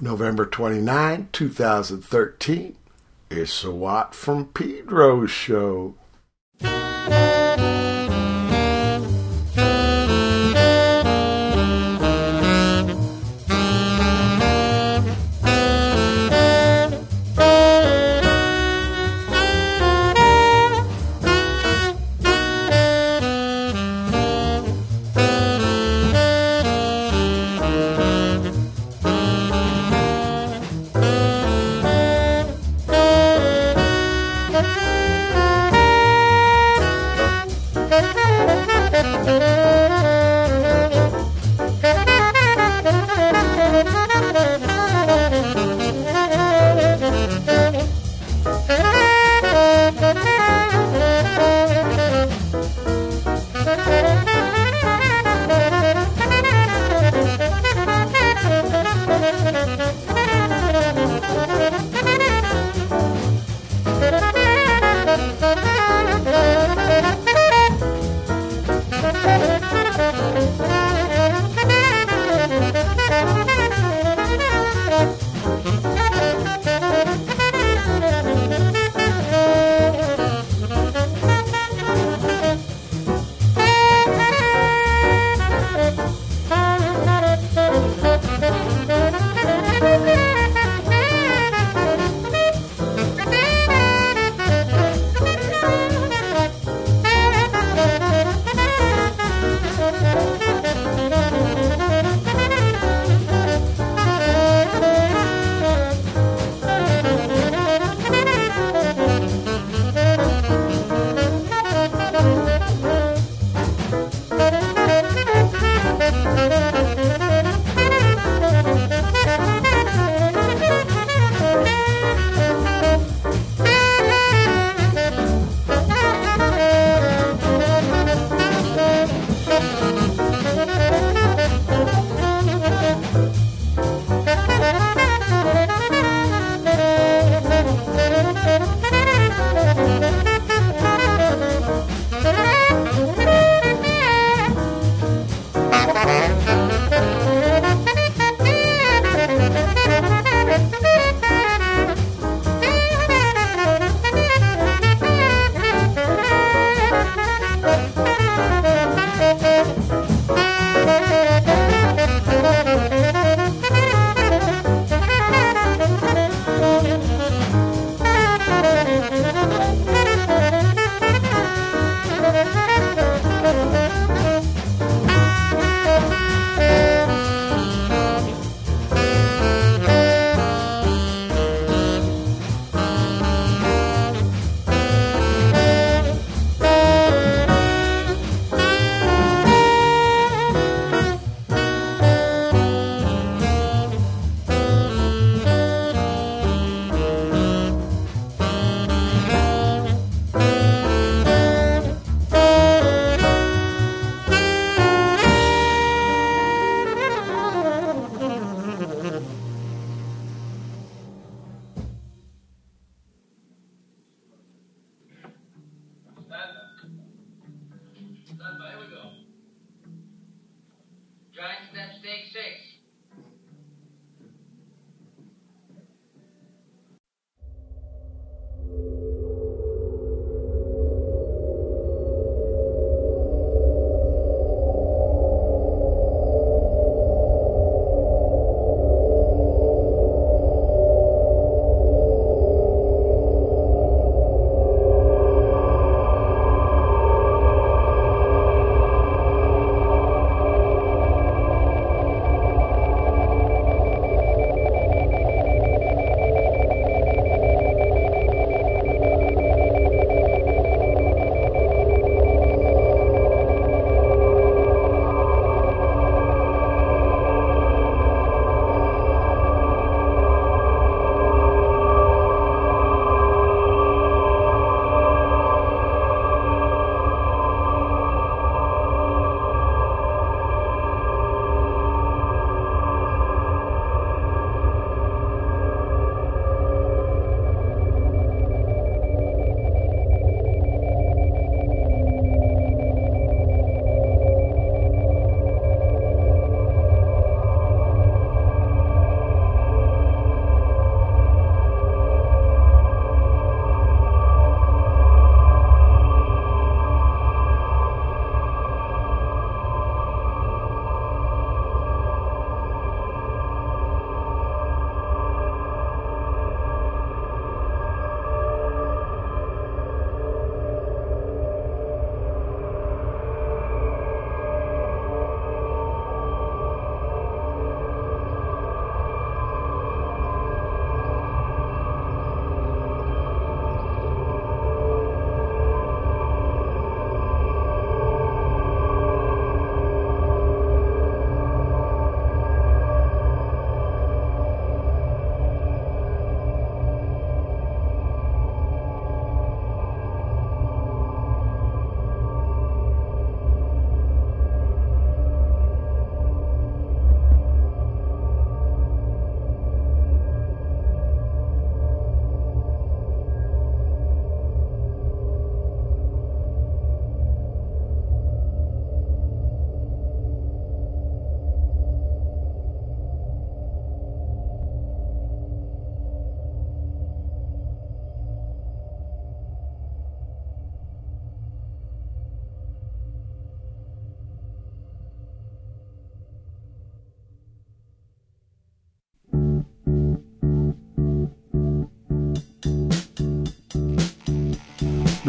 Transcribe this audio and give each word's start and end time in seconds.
November 0.00 0.44
29, 0.44 1.28
2013. 1.32 2.76
It's 3.30 3.64
a 3.64 3.70
Watt 3.70 4.14
from 4.14 4.46
Pedro 4.46 5.26
show. 5.26 5.94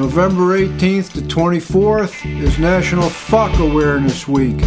November 0.07 0.57
18th 0.57 1.11
to 1.11 1.19
24th 1.19 2.41
is 2.41 2.57
National 2.57 3.09
Fuck 3.09 3.59
Awareness 3.59 4.25
Week. 4.25 4.57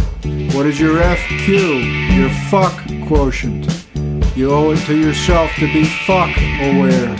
What 0.53 0.67
is 0.67 0.79
your 0.79 1.01
FQ? 1.01 2.15
Your 2.15 2.29
fuck 2.51 2.71
quotient. 3.07 3.65
You 4.37 4.51
owe 4.51 4.69
it 4.69 4.77
to 4.85 4.95
yourself 4.95 5.49
to 5.55 5.65
be 5.73 5.83
fuck 5.83 6.29
aware. 6.37 7.15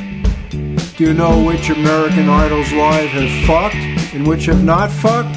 Do 0.52 1.04
you 1.04 1.16
know 1.16 1.44
which 1.44 1.72
American 1.72 2.30
Idols 2.30 2.72
live 2.72 3.10
have 3.10 3.48
fucked 3.48 4.14
and 4.14 4.28
which 4.28 4.46
have 4.46 4.64
not 4.64 4.92
fucked? 4.92 5.36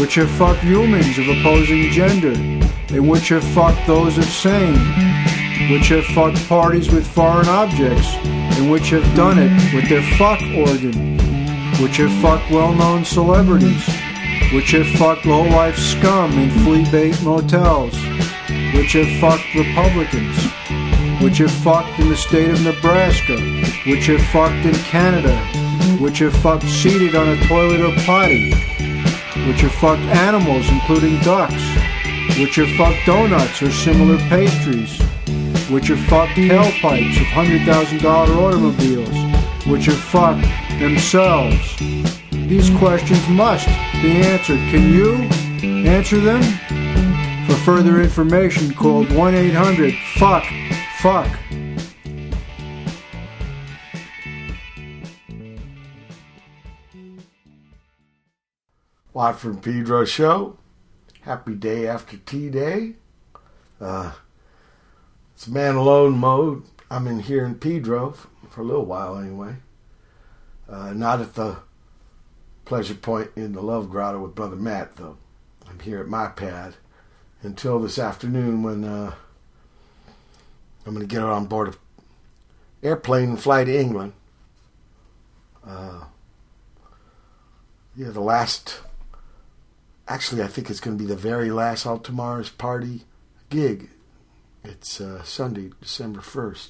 Which 0.00 0.14
have 0.14 0.30
fucked 0.30 0.62
humans 0.62 1.18
of 1.18 1.28
opposing 1.28 1.90
gender 1.90 2.32
and 2.32 3.10
which 3.10 3.28
have 3.28 3.44
fucked 3.44 3.86
those 3.86 4.16
of 4.16 4.24
same? 4.24 4.78
Which 5.70 5.88
have 5.88 6.06
fucked 6.06 6.48
parties 6.48 6.90
with 6.90 7.06
foreign 7.06 7.48
objects 7.48 8.08
and 8.24 8.70
which 8.70 8.88
have 8.88 9.04
done 9.14 9.38
it 9.38 9.74
with 9.74 9.86
their 9.90 10.02
fuck 10.16 10.40
organ? 10.66 11.09
Which 11.80 11.96
have 11.96 12.12
fucked 12.20 12.50
well-known 12.50 13.04
celebrities? 13.04 13.86
Which 14.52 14.72
have 14.72 14.86
fucked 14.98 15.26
low-life 15.26 15.78
scum 15.78 16.32
in 16.38 16.50
flea 16.64 16.90
bait 16.90 17.22
motels? 17.22 17.94
Which 18.74 18.92
have 18.92 19.20
fucked 19.20 19.54
Republicans? 19.54 20.50
which 21.20 21.36
have 21.36 21.50
fucked 21.50 21.98
in 21.98 22.08
the 22.08 22.16
state 22.16 22.50
of 22.50 22.62
Nebraska, 22.64 23.36
which 23.86 24.06
have 24.06 24.22
fucked 24.28 24.64
in 24.64 24.74
Canada, 24.84 25.36
which 26.00 26.20
have 26.20 26.34
fucked 26.36 26.66
seated 26.66 27.14
on 27.14 27.28
a 27.28 27.46
toilet 27.46 27.80
or 27.80 27.94
potty, 28.06 28.52
which 29.46 29.60
have 29.60 29.72
fucked 29.72 30.02
animals, 30.02 30.66
including 30.70 31.20
ducks, 31.20 31.62
which 32.38 32.56
have 32.56 32.70
fucked 32.78 33.04
donuts 33.04 33.60
or 33.60 33.70
similar 33.70 34.16
pastries, 34.30 34.98
which 35.68 35.88
have 35.88 36.00
fucked 36.06 36.32
tailpipes 36.32 37.20
of 37.20 37.26
$100,000 37.26 38.02
automobiles, 38.36 39.66
which 39.66 39.86
have 39.86 40.00
fucked 40.00 40.46
themselves. 40.80 41.76
These 42.32 42.70
questions 42.78 43.28
must 43.28 43.68
be 44.02 44.22
answered. 44.22 44.58
Can 44.70 44.92
you 44.92 45.14
answer 45.88 46.18
them? 46.18 46.42
For 47.46 47.54
further 47.64 48.00
information, 48.00 48.74
call 48.74 49.04
1 49.04 49.34
800 49.34 49.94
FUCK 50.16 50.70
fuck. 51.00 51.26
Watt 59.14 59.38
from 59.38 59.60
Pedro 59.60 60.04
Show. 60.04 60.58
Happy 61.22 61.54
day 61.54 61.86
after 61.86 62.18
tea 62.18 62.50
day. 62.50 62.96
Uh, 63.80 64.12
it's 65.34 65.48
man 65.48 65.76
alone 65.76 66.18
mode. 66.18 66.64
I'm 66.90 67.06
in 67.06 67.20
here 67.20 67.46
in 67.46 67.54
Pedro 67.54 68.14
for 68.50 68.60
a 68.60 68.64
little 68.64 68.84
while 68.84 69.16
anyway. 69.16 69.56
Uh, 70.70 70.92
not 70.92 71.20
at 71.20 71.34
the 71.34 71.56
pleasure 72.64 72.94
point 72.94 73.30
in 73.34 73.52
the 73.52 73.60
Love 73.60 73.90
Grotto 73.90 74.20
with 74.20 74.34
Brother 74.34 74.56
Matt 74.56 74.96
though. 74.96 75.16
I'm 75.68 75.80
here 75.80 76.00
at 76.00 76.06
my 76.06 76.28
pad 76.28 76.74
until 77.42 77.80
this 77.80 77.98
afternoon 77.98 78.62
when 78.62 78.84
uh, 78.84 79.14
I'm 80.86 80.94
going 80.94 81.06
to 81.06 81.12
get 81.12 81.22
on 81.22 81.46
board 81.46 81.68
an 81.68 81.74
airplane 82.82 83.30
and 83.30 83.40
fly 83.40 83.64
to 83.64 83.76
England. 83.76 84.12
Uh, 85.66 86.04
yeah, 87.96 88.10
the 88.10 88.20
last. 88.20 88.80
Actually, 90.08 90.42
I 90.42 90.48
think 90.48 90.70
it's 90.70 90.80
going 90.80 90.96
to 90.96 91.02
be 91.02 91.08
the 91.08 91.16
very 91.16 91.50
last 91.50 91.86
Altamara's 91.86 92.50
party 92.50 93.02
gig. 93.48 93.90
It's 94.64 95.00
uh, 95.00 95.22
Sunday, 95.22 95.70
December 95.80 96.20
1st, 96.20 96.68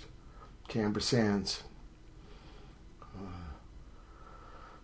Camber 0.69 1.01
Sands, 1.01 1.63
uh, 3.17 3.51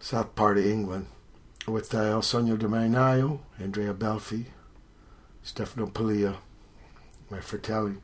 south 0.07 0.35
part 0.37 0.57
of 0.57 0.65
England, 0.65 1.07
with 1.67 1.93
Il 1.93 2.23
Sogno 2.23 2.57
del 2.57 2.69
Marinaio, 2.69 3.41
Andrea 3.59 3.93
Belfi, 3.93 4.47
Stefano 5.43 5.87
Pilia, 5.87 6.37
my 7.29 7.41
fratelli 7.41 7.97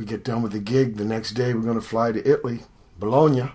we 0.00 0.06
get 0.06 0.24
done 0.24 0.40
with 0.40 0.52
the 0.52 0.60
gig. 0.60 0.96
The 0.96 1.04
next 1.04 1.32
day, 1.32 1.52
we're 1.52 1.60
going 1.60 1.74
to 1.74 1.86
fly 1.86 2.10
to 2.10 2.26
Italy, 2.26 2.60
Bologna, 2.98 3.50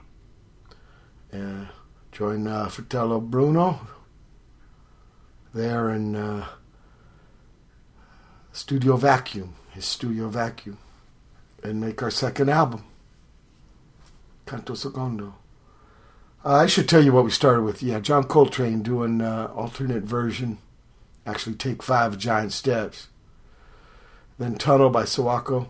and 1.32 1.70
join 2.12 2.46
uh, 2.46 2.68
Fratello 2.68 3.20
Bruno 3.20 3.80
there 5.56 5.90
in 5.90 6.16
uh, 6.16 6.46
Studio 8.52 8.96
Vacuum, 8.96 9.56
his 9.72 9.86
Studio 9.86 10.30
Vacuum, 10.30 10.78
and 11.64 11.82
make 11.82 12.04
our 12.04 12.12
second 12.12 12.50
album, 12.50 12.84
Canto 14.46 14.76
Secondo. 14.76 15.34
Uh, 16.46 16.58
I 16.58 16.68
should 16.68 16.88
tell 16.88 17.04
you 17.04 17.12
what 17.12 17.26
we 17.26 17.32
started 17.32 17.64
with. 17.64 17.82
Yeah, 17.82 18.00
John 18.00 18.26
Coltrane 18.26 18.84
doing 18.84 19.20
uh, 19.20 19.52
alternate 19.56 20.04
version, 20.04 20.60
actually 21.26 21.56
take 21.56 21.82
five 21.82 22.20
giant 22.20 22.52
steps. 22.52 23.08
Then 24.38 24.54
Tunnel 24.56 24.92
by 24.92 25.04
Sawako 25.04 25.70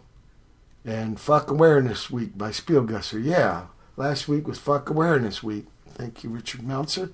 and 0.83 1.17
Fuck 1.17 1.49
Awareness 1.49 2.09
Week 2.09 2.37
by 2.37 2.49
Spielgusher. 2.49 3.23
Yeah, 3.23 3.67
last 3.95 4.27
week 4.27 4.49
was 4.49 4.59
Fuck 4.59 4.89
Awareness 4.89 5.41
Week. 5.41 5.65
Thank 5.91 6.25
you, 6.25 6.29
Richard 6.29 6.63
Meltzer, 6.63 7.11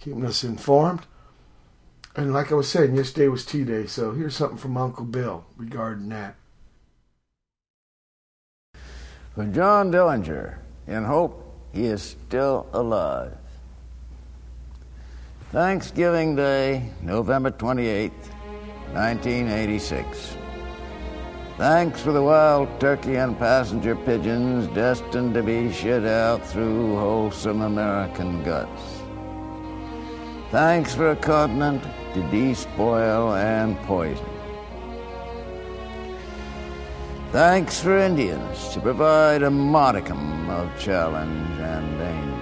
keeping 0.00 0.26
us 0.26 0.44
informed. 0.44 1.06
And 2.14 2.34
like 2.34 2.52
I 2.52 2.56
was 2.56 2.68
saying, 2.68 2.94
yesterday 2.94 3.28
was 3.28 3.46
Tea 3.46 3.64
Day, 3.64 3.86
so 3.86 4.12
here's 4.12 4.36
something 4.36 4.58
from 4.58 4.76
Uncle 4.76 5.06
Bill 5.06 5.46
regarding 5.56 6.10
that. 6.10 6.34
For 9.34 9.46
John 9.46 9.90
Dillinger, 9.90 10.58
in 10.86 11.04
hope 11.04 11.47
he 11.78 11.86
is 11.86 12.02
still 12.02 12.66
alive. 12.72 13.36
Thanksgiving 15.52 16.34
Day, 16.34 16.90
November 17.02 17.52
28th, 17.52 18.10
1986. 18.92 20.36
Thanks 21.56 22.00
for 22.00 22.12
the 22.12 22.22
wild 22.22 22.80
turkey 22.80 23.16
and 23.16 23.38
passenger 23.38 23.94
pigeons 23.94 24.66
destined 24.74 25.34
to 25.34 25.42
be 25.42 25.72
shit 25.72 26.04
out 26.04 26.44
through 26.44 26.96
wholesome 26.96 27.62
American 27.62 28.42
guts. 28.42 28.82
Thanks 30.50 30.94
for 30.94 31.12
a 31.12 31.16
continent 31.16 31.82
to 32.14 32.22
despoil 32.30 33.34
and 33.34 33.76
poison. 33.82 34.37
Thanks 37.30 37.78
for 37.78 37.98
Indians 37.98 38.70
to 38.70 38.80
provide 38.80 39.42
a 39.42 39.50
modicum 39.50 40.48
of 40.48 40.66
challenge 40.78 41.60
and 41.60 41.98
danger. 41.98 42.38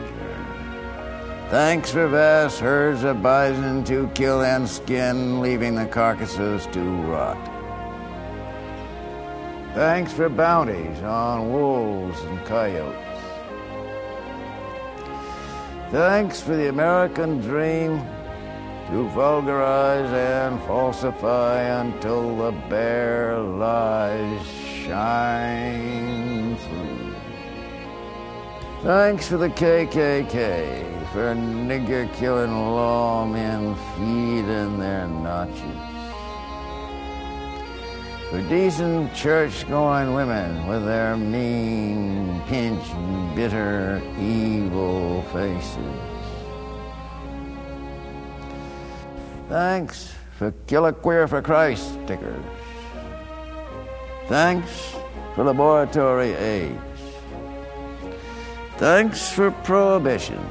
Thanks 1.50 1.90
for 1.90 2.06
vast 2.06 2.60
herds 2.60 3.02
of 3.02 3.20
bison 3.20 3.82
to 3.82 4.06
kill 4.14 4.42
and 4.42 4.68
skin, 4.68 5.40
leaving 5.40 5.74
the 5.74 5.86
carcasses 5.86 6.68
to 6.68 6.80
rot. 7.02 7.36
Thanks 9.74 10.12
for 10.12 10.28
bounties 10.28 11.02
on 11.02 11.52
wolves 11.52 12.20
and 12.20 12.46
coyotes. 12.46 13.20
Thanks 15.90 16.40
for 16.40 16.54
the 16.54 16.68
American 16.68 17.40
dream 17.40 17.98
to 18.86 19.10
vulgarize 19.16 20.12
and 20.12 20.60
falsify 20.62 21.60
until 21.80 22.36
the 22.36 22.52
bare 22.68 23.40
lies 23.40 24.75
shine 24.86 26.56
through. 26.56 27.14
Thanks 28.82 29.28
for 29.28 29.36
the 29.36 29.48
KKK, 29.48 31.12
for 31.12 31.34
nigger 31.34 32.12
killing 32.14 32.50
lawmen 32.50 33.76
feeding 33.96 34.78
their 34.78 35.06
notches 35.08 35.96
for 38.30 38.42
decent 38.48 39.14
church 39.14 39.68
going 39.68 40.12
women 40.12 40.66
with 40.66 40.84
their 40.84 41.16
mean, 41.16 42.42
pinched, 42.48 42.92
bitter, 43.36 44.02
evil 44.18 45.22
faces. 45.32 46.00
Thanks 49.48 50.12
for 50.36 50.52
Kill 50.66 50.86
a 50.86 50.92
Queer 50.92 51.28
for 51.28 51.40
Christ 51.40 51.92
stickers. 52.04 52.55
Thanks 54.28 54.96
for 55.34 55.44
laboratory 55.44 56.32
aids. 56.32 56.80
Thanks 58.76 59.30
for 59.30 59.50
prohibition 59.50 60.44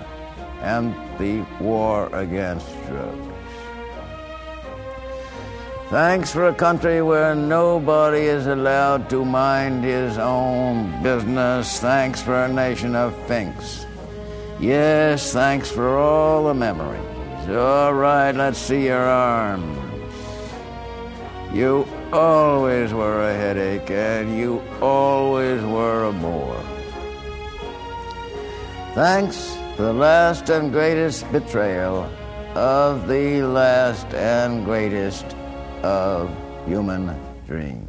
and 0.61 0.95
the 1.19 1.45
war 1.59 2.09
against 2.15 2.67
drugs. 2.87 3.35
Thanks 5.89 6.31
for 6.31 6.47
a 6.47 6.53
country 6.53 7.01
where 7.01 7.35
nobody 7.35 8.21
is 8.21 8.47
allowed 8.47 9.09
to 9.11 9.23
mind 9.23 9.83
his 9.83 10.17
own 10.17 11.03
business. 11.03 11.79
Thanks 11.79 12.21
for 12.21 12.45
a 12.45 12.51
nation 12.51 12.95
of 12.95 13.15
finks. 13.27 13.85
Yes, 14.59 15.31
thanks 15.31 15.69
for 15.69 15.97
all 15.97 16.45
the 16.45 16.53
memories. 16.53 17.01
All 17.49 17.93
right, 17.93 18.31
let's 18.31 18.57
see 18.57 18.85
your 18.85 19.05
arms. 19.05 19.77
You 21.53 21.85
always 22.13 22.93
were 22.93 23.29
a 23.29 23.33
headache, 23.33 23.89
and 23.91 24.37
you 24.37 24.61
always 24.81 25.61
were 25.63 26.05
a 26.05 26.13
bore. 26.13 26.63
Thanks 28.93 29.57
for 29.75 29.83
the 29.83 29.93
last 29.93 30.49
and 30.49 30.71
greatest 30.71 31.29
betrayal 31.31 32.09
of 32.55 33.07
the 33.07 33.41
last 33.43 34.07
and 34.13 34.63
greatest 34.63 35.25
of 35.83 36.29
human 36.65 37.13
dreams. 37.45 37.84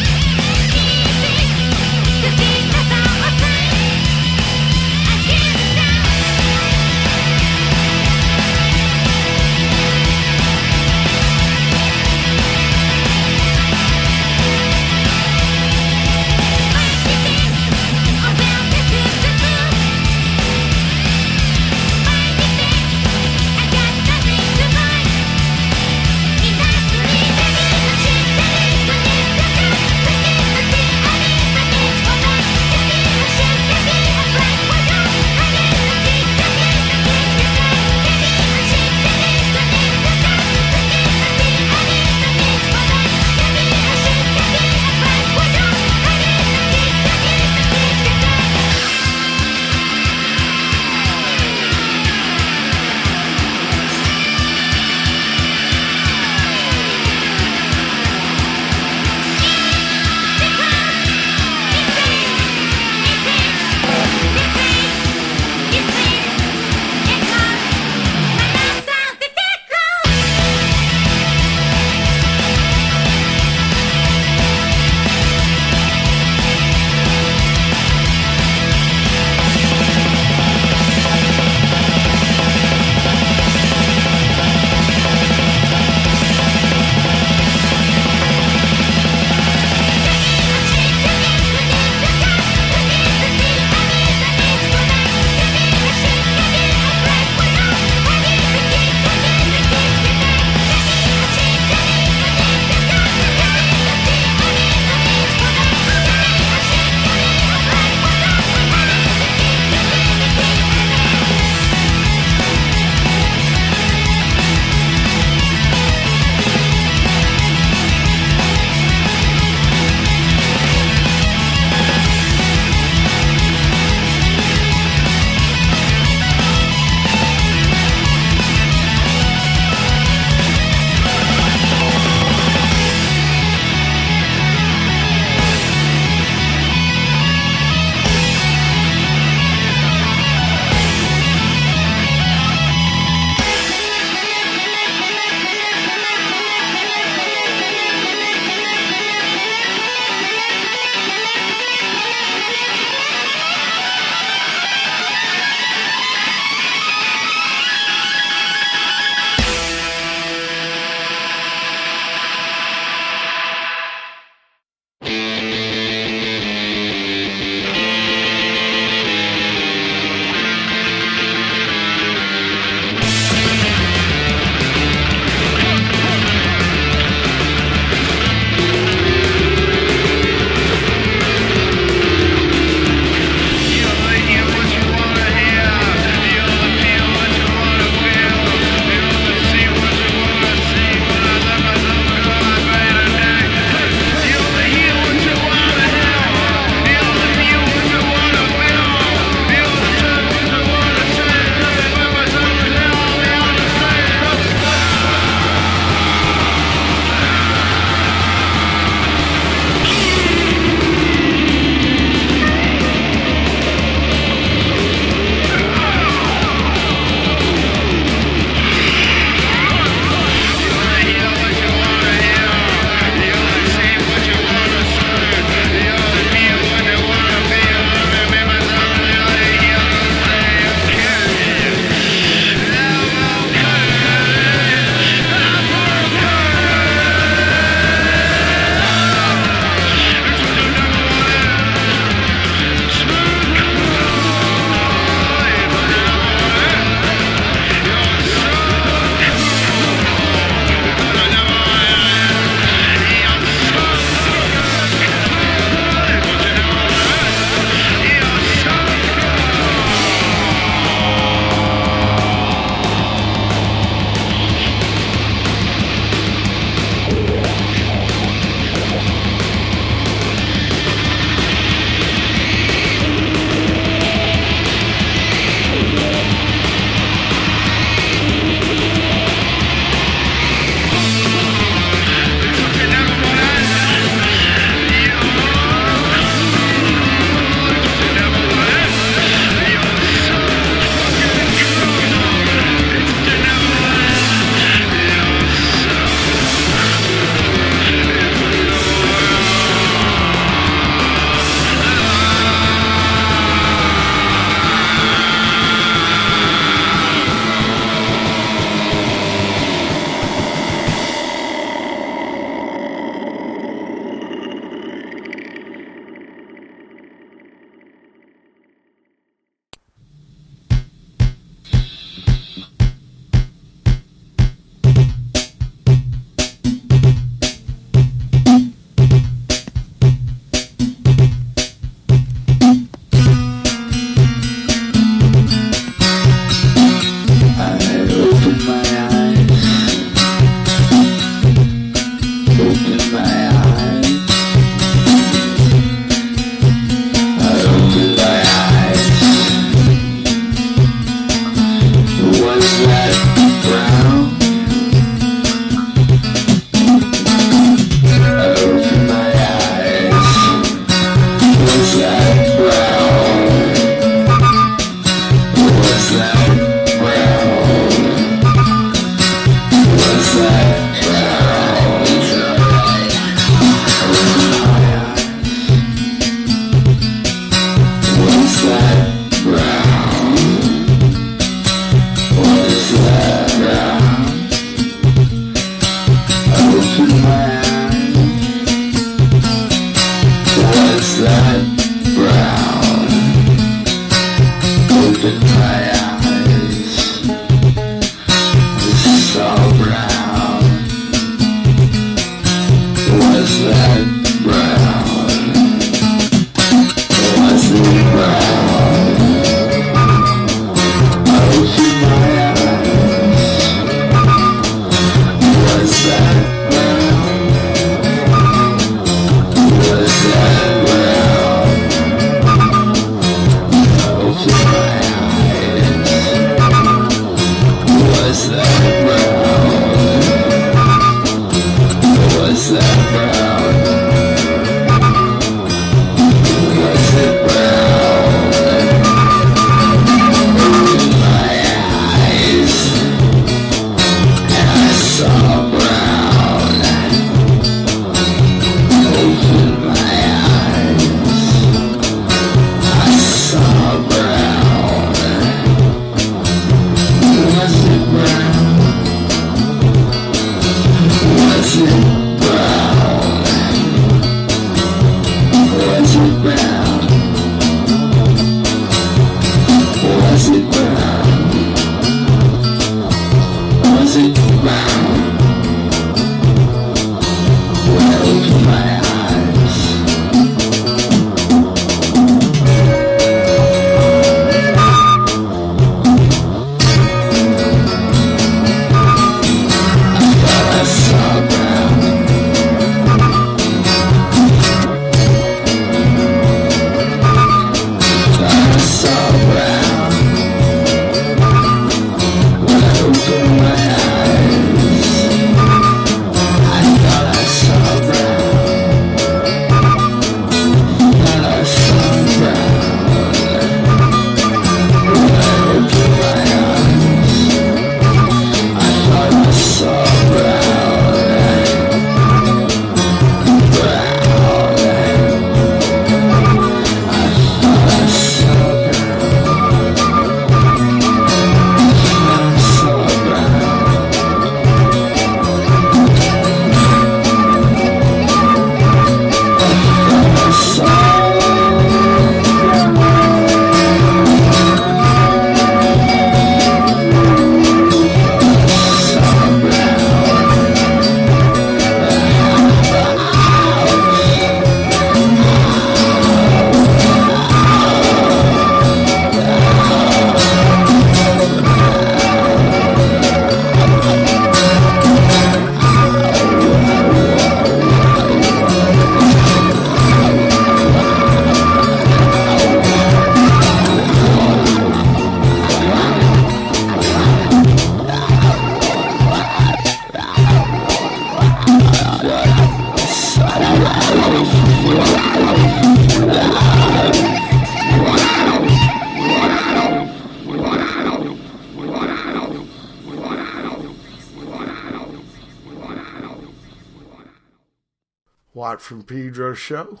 From 598.92 599.04
Pedro's 599.04 599.58
show 599.58 600.00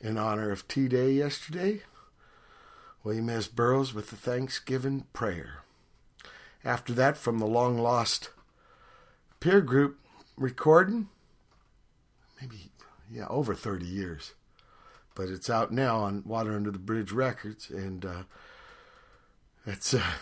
in 0.00 0.16
honor 0.16 0.52
of 0.52 0.68
T 0.68 0.86
Day 0.86 1.10
yesterday. 1.10 1.82
William 3.02 3.28
S. 3.28 3.48
Burroughs 3.48 3.92
with 3.92 4.10
the 4.10 4.16
Thanksgiving 4.16 5.06
prayer. 5.12 5.64
After 6.64 6.92
that, 6.92 7.16
from 7.16 7.40
the 7.40 7.48
long 7.48 7.78
lost 7.78 8.30
peer 9.40 9.60
group 9.60 9.98
recording, 10.36 11.08
maybe, 12.40 12.70
yeah, 13.10 13.26
over 13.28 13.56
30 13.56 13.84
years. 13.84 14.34
But 15.16 15.30
it's 15.30 15.50
out 15.50 15.72
now 15.72 15.96
on 15.96 16.22
Water 16.24 16.54
Under 16.54 16.70
the 16.70 16.78
Bridge 16.78 17.10
Records, 17.10 17.68
and 17.70 18.04
uh, 18.06 18.22
it's 19.66 19.92
uh, 19.92 20.12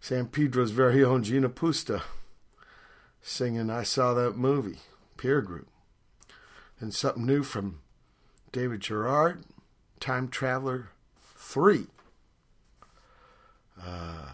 San 0.00 0.26
Pedro's 0.26 0.72
very 0.72 1.04
own 1.04 1.22
Gina 1.22 1.48
Pusta 1.48 2.02
singing 3.20 3.70
I 3.70 3.84
Saw 3.84 4.14
That 4.14 4.36
Movie, 4.36 4.80
peer 5.16 5.40
group. 5.40 5.61
And 6.82 6.92
something 6.92 7.24
new 7.24 7.44
from 7.44 7.78
David 8.50 8.80
Gerard, 8.80 9.44
Time 10.00 10.26
Traveler 10.26 10.88
3. 11.36 11.86
Uh, 13.80 14.30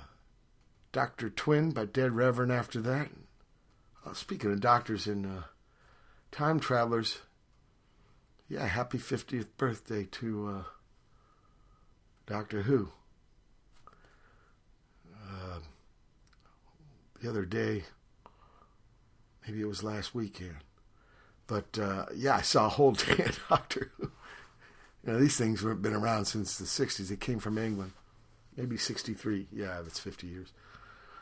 Dr. 0.91 1.29
Twin 1.29 1.73
by 1.73 1.85
Dead 1.85 2.13
Reverend 2.13 2.51
after 2.51 2.81
that. 2.81 3.11
Uh, 4.07 4.15
speaking 4.15 4.51
of 4.51 4.61
doctors 4.61 5.07
and 5.07 5.27
uh, 5.27 5.43
time 6.31 6.59
travelers, 6.59 7.19
yeah, 8.49 8.67
happy 8.67 8.97
50th 8.97 9.49
birthday 9.59 10.05
to 10.13 10.49
uh, 10.49 10.63
Doctor 12.27 12.63
Who. 12.63 12.89
Uh, 15.15 15.59
the 17.21 17.29
other 17.29 17.45
day, 17.45 17.85
maybe 19.47 19.61
it 19.61 19.69
was 19.69 19.85
last 19.85 20.15
weekend, 20.15 20.57
but 21.49 21.79
uh, 21.79 22.07
yeah, 22.15 22.37
I 22.37 22.43
saw 22.43 22.67
a 22.67 22.71
whole 22.71 22.93
day 22.93 23.25
of 23.25 23.41
Doctor 23.49 23.91
Who. 23.97 24.13
You 25.05 25.13
know, 25.13 25.19
these 25.19 25.37
things 25.37 25.63
have 25.63 25.83
been 25.83 25.95
around 25.95 26.27
since 26.27 26.57
the 26.59 26.65
60s. 26.65 27.09
They 27.09 27.17
came 27.17 27.41
from 27.41 27.59
England. 27.59 27.93
Maybe 28.57 28.77
63. 28.77 29.49
Yeah, 29.53 29.81
that's 29.83 29.99
50 29.99 30.27
years. 30.27 30.53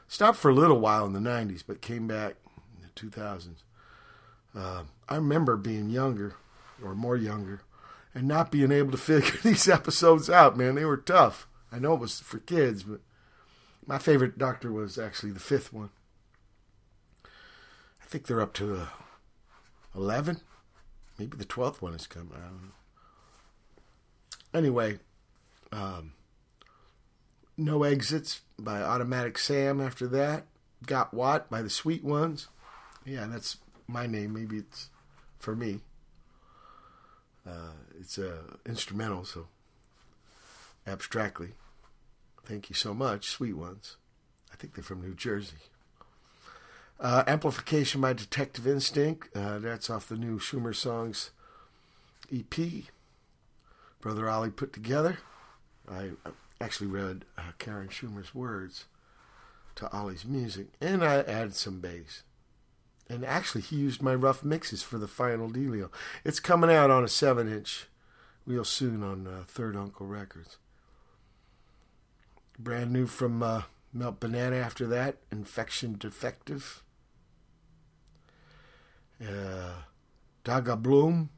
Stopped 0.08 0.38
for 0.38 0.50
a 0.50 0.54
little 0.54 0.80
while 0.80 1.06
in 1.06 1.12
the 1.12 1.20
90s, 1.20 1.62
but 1.66 1.80
came 1.80 2.06
back 2.06 2.36
in 2.76 2.82
the 2.82 3.16
2000s. 3.16 3.62
Uh, 4.54 4.84
I 5.08 5.16
remember 5.16 5.56
being 5.56 5.90
younger, 5.90 6.34
or 6.82 6.94
more 6.94 7.16
younger, 7.16 7.60
and 8.14 8.26
not 8.26 8.50
being 8.50 8.72
able 8.72 8.90
to 8.90 8.96
figure 8.98 9.38
these 9.42 9.68
episodes 9.68 10.28
out, 10.28 10.56
man. 10.56 10.74
They 10.74 10.84
were 10.84 10.96
tough. 10.96 11.46
I 11.70 11.78
know 11.78 11.94
it 11.94 12.00
was 12.00 12.20
for 12.20 12.38
kids, 12.38 12.82
but 12.82 13.00
my 13.86 13.98
favorite 13.98 14.38
Doctor 14.38 14.72
was 14.72 14.98
actually 14.98 15.32
the 15.32 15.40
fifth 15.40 15.72
one. 15.72 15.90
I 17.24 18.08
think 18.08 18.26
they're 18.26 18.40
up 18.40 18.54
to 18.54 18.76
uh, 18.76 18.86
11. 19.96 20.40
Maybe 21.18 21.36
the 21.36 21.44
12th 21.44 21.80
one 21.80 21.94
is 21.94 22.06
coming. 22.06 22.32
I 22.34 22.44
don't 22.44 22.62
know. 22.62 22.72
Anyway, 24.54 24.98
um, 25.72 26.12
No 27.56 27.82
Exits 27.82 28.42
by 28.58 28.82
Automatic 28.82 29.38
Sam 29.38 29.80
after 29.80 30.06
that. 30.08 30.44
Got 30.86 31.14
What 31.14 31.50
by 31.50 31.62
the 31.62 31.70
Sweet 31.70 32.04
Ones. 32.04 32.48
Yeah, 33.04 33.26
that's 33.26 33.56
my 33.86 34.06
name. 34.06 34.34
Maybe 34.34 34.58
it's 34.58 34.90
for 35.38 35.56
me. 35.56 35.80
Uh, 37.46 37.72
it's 37.98 38.18
a 38.18 38.40
instrumental, 38.66 39.24
so 39.24 39.46
abstractly. 40.86 41.52
Thank 42.44 42.68
you 42.68 42.74
so 42.74 42.92
much, 42.92 43.30
Sweet 43.30 43.54
Ones. 43.54 43.96
I 44.52 44.56
think 44.56 44.74
they're 44.74 44.84
from 44.84 45.02
New 45.02 45.14
Jersey. 45.14 45.56
Uh, 46.98 47.24
Amplification 47.26 48.00
by 48.00 48.12
Detective 48.14 48.66
Instinct. 48.66 49.28
Uh, 49.36 49.58
that's 49.58 49.90
off 49.90 50.08
the 50.08 50.16
new 50.16 50.38
Schumer 50.38 50.74
Songs 50.74 51.30
EP. 52.34 52.54
Brother 54.00 54.30
Ollie 54.30 54.50
put 54.50 54.72
together. 54.72 55.18
I 55.90 56.12
actually 56.60 56.86
read 56.86 57.26
uh, 57.36 57.52
Karen 57.58 57.88
Schumer's 57.88 58.34
words 58.34 58.86
to 59.76 59.92
Ollie's 59.92 60.24
music, 60.24 60.68
and 60.80 61.04
I 61.04 61.16
added 61.16 61.54
some 61.54 61.80
bass. 61.80 62.22
And 63.10 63.24
actually, 63.24 63.60
he 63.60 63.76
used 63.76 64.02
my 64.02 64.14
rough 64.14 64.42
mixes 64.42 64.82
for 64.82 64.98
the 64.98 65.06
final 65.06 65.50
dealio. 65.50 65.90
It's 66.24 66.40
coming 66.40 66.70
out 66.70 66.90
on 66.90 67.04
a 67.04 67.08
7 67.08 67.46
inch 67.46 67.86
real 68.46 68.64
soon 68.64 69.02
on 69.02 69.26
uh, 69.26 69.44
Third 69.46 69.76
Uncle 69.76 70.06
Records. 70.06 70.56
Brand 72.58 72.90
new 72.90 73.06
from 73.06 73.42
uh, 73.42 73.62
Melt 73.92 74.18
Banana 74.18 74.56
after 74.56 74.86
that, 74.86 75.16
Infection 75.30 75.96
Defective. 75.98 76.82
Uh, 79.20 79.72
Dahga 80.44 80.80
Bloom 80.80 81.30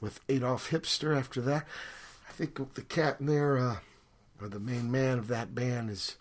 with 0.00 0.20
Adolf 0.28 0.70
Hipster 0.70 1.16
after 1.16 1.40
that. 1.42 1.66
I 2.28 2.32
think 2.32 2.74
the 2.74 2.82
cat 2.82 3.16
in 3.20 3.26
there, 3.26 3.58
uh, 3.58 3.76
or 4.40 4.48
the 4.48 4.60
main 4.60 4.90
man 4.90 5.18
of 5.18 5.28
that 5.28 5.54
band, 5.54 5.90
is 5.90 6.16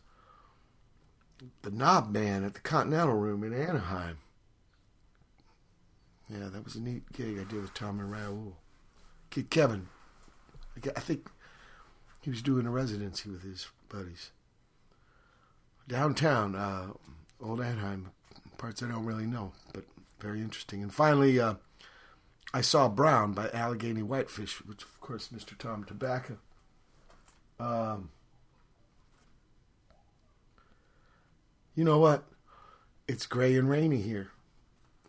the 1.62 1.72
Knob 1.72 2.12
Man 2.12 2.44
at 2.44 2.54
the 2.54 2.60
Continental 2.60 3.16
Room 3.16 3.44
in 3.44 3.54
Anaheim. 3.54 4.18
Yeah, 6.30 6.50
that 6.50 6.64
was 6.64 6.76
a 6.76 6.82
neat 6.82 7.04
gig 7.14 7.38
I 7.40 7.44
did 7.44 7.62
with 7.62 7.74
Tom 7.74 8.00
and 8.00 8.12
Raul. 8.12 8.54
Kid 9.30 9.50
Kevin. 9.50 9.88
I 10.76 10.90
I 10.96 11.00
think 11.00 11.30
he 12.22 12.30
was 12.30 12.42
doing 12.42 12.66
a 12.66 12.72
residency 12.72 13.30
with 13.30 13.44
his 13.44 13.68
buddies. 13.90 14.32
Downtown, 15.88 16.56
uh, 16.56 16.88
Old 17.40 17.62
Anaheim, 17.62 18.10
parts 18.58 18.82
I 18.82 18.88
don't 18.88 19.06
really 19.06 19.28
know, 19.28 19.52
but 19.74 19.84
very 20.20 20.42
interesting. 20.42 20.82
And 20.82 20.94
finally, 20.94 21.40
uh, 21.40 21.56
I 22.54 22.62
Saw 22.62 22.88
Brown 22.88 23.34
by 23.34 23.50
Allegheny 23.50 24.02
Whitefish, 24.02 24.66
which, 24.66 24.84
of 24.84 25.00
course, 25.02 25.30
Mr. 25.30 25.58
Tom 25.58 25.84
Tobacco. 25.84 26.38
Um, 27.60 28.10
you 31.76 31.84
know 31.84 32.00
what? 32.00 32.24
It's 33.08 33.26
gray 33.26 33.56
and 33.56 33.70
rainy 33.70 34.02
here. 34.02 34.32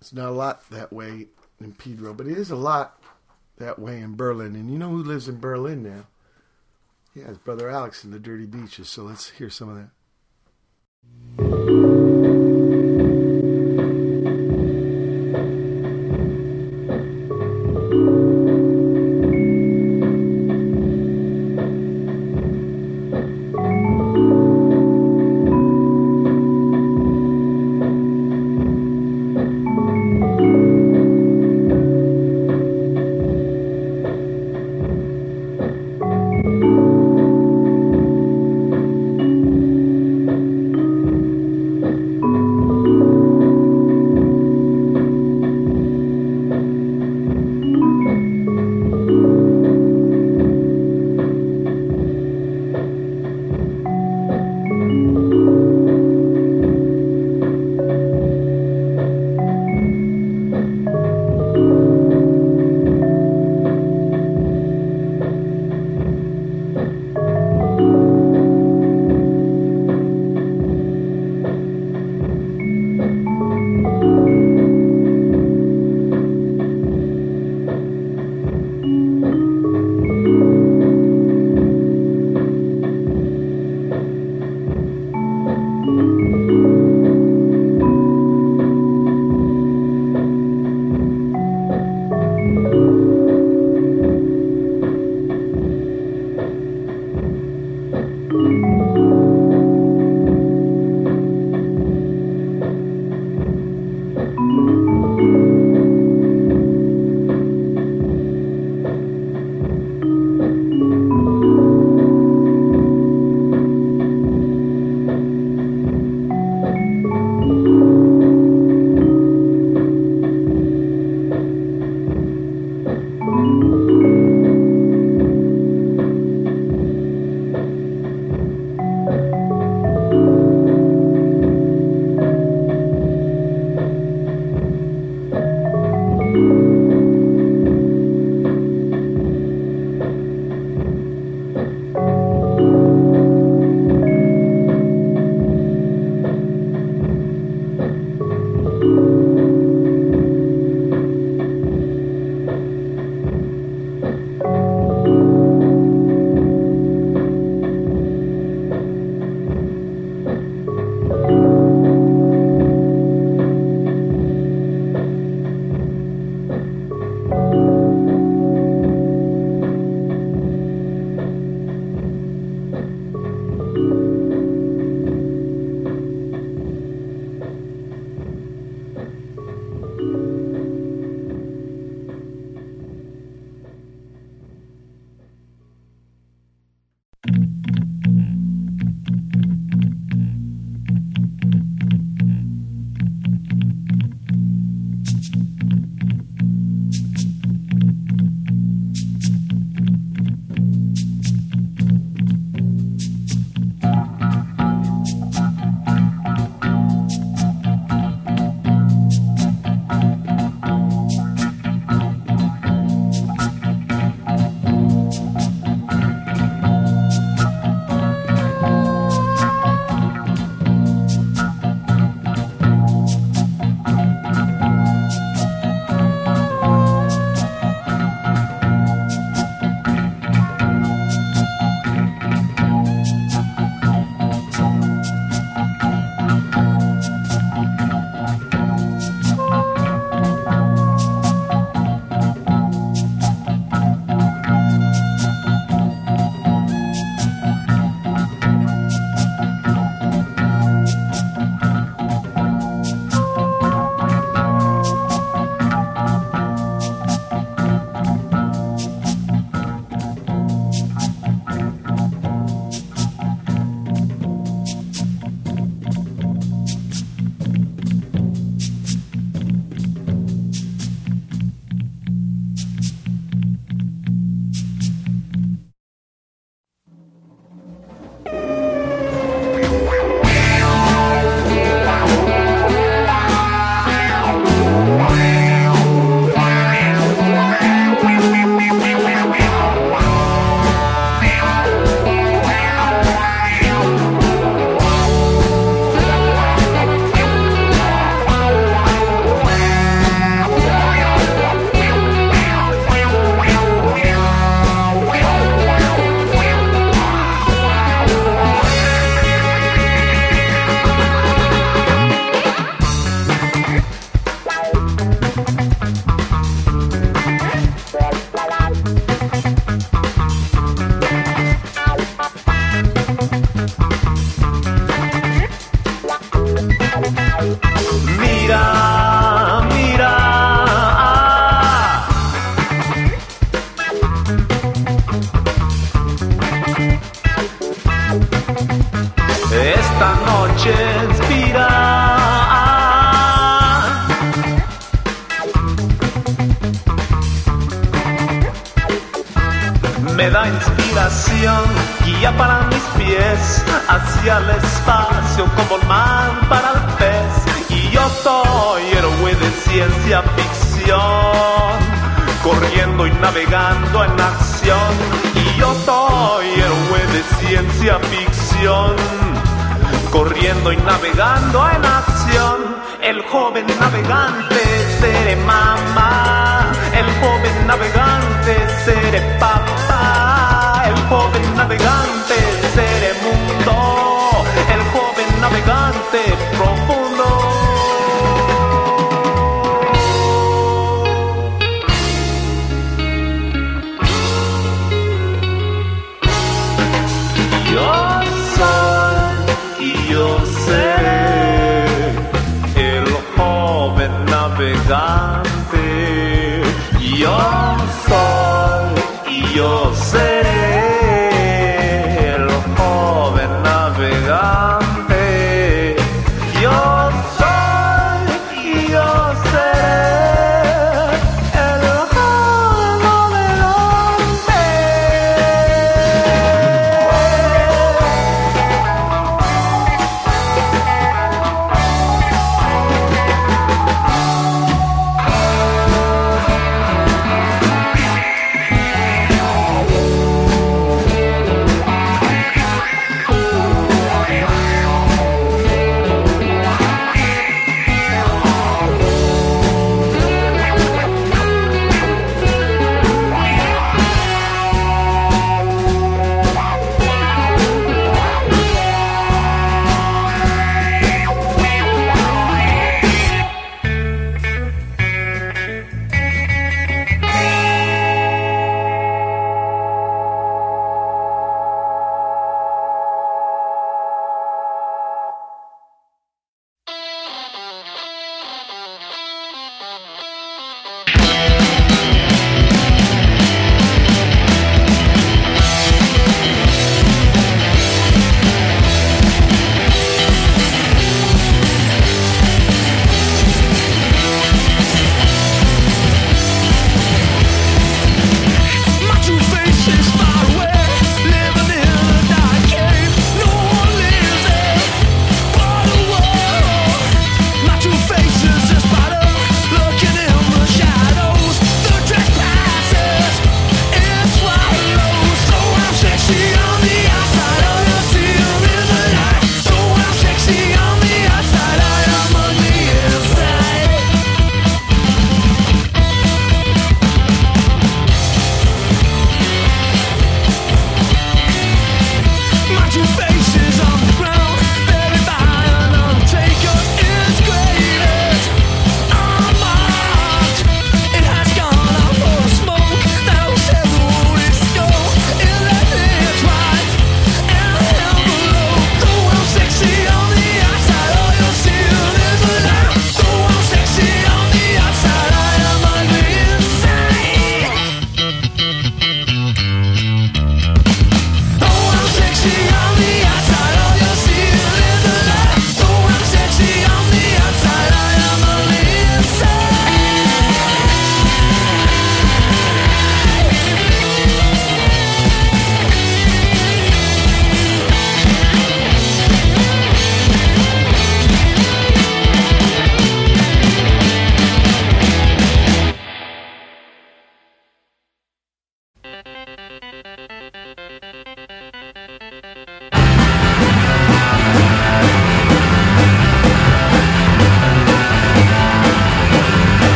It's 0.00 0.12
not 0.12 0.28
a 0.28 0.32
lot 0.32 0.68
that 0.70 0.92
way 0.92 1.28
in 1.60 1.72
Pedro, 1.72 2.12
but 2.12 2.26
it 2.26 2.36
is 2.36 2.50
a 2.50 2.56
lot 2.56 3.00
that 3.58 3.78
way 3.78 4.00
in 4.00 4.16
Berlin. 4.16 4.56
And 4.56 4.70
you 4.70 4.78
know 4.78 4.90
who 4.90 5.02
lives 5.02 5.28
in 5.28 5.38
Berlin 5.38 5.82
now? 5.82 6.06
Yeah, 7.14 7.28
it's 7.28 7.38
Brother 7.38 7.70
Alex 7.70 8.04
in 8.04 8.10
the 8.10 8.18
Dirty 8.18 8.46
Beaches. 8.46 8.88
So 8.88 9.04
let's 9.04 9.30
hear 9.30 9.48
some 9.48 9.68
of 9.68 9.76
that. 9.76 11.43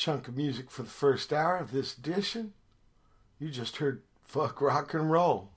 Chunk 0.00 0.28
of 0.28 0.34
music 0.34 0.70
for 0.70 0.82
the 0.82 0.88
first 0.88 1.30
hour 1.30 1.58
of 1.58 1.72
this 1.72 1.94
edition. 1.94 2.54
You 3.38 3.50
just 3.50 3.76
heard 3.76 4.00
Fuck 4.24 4.62
Rock 4.62 4.94
and 4.94 5.10
Roll. 5.10 5.50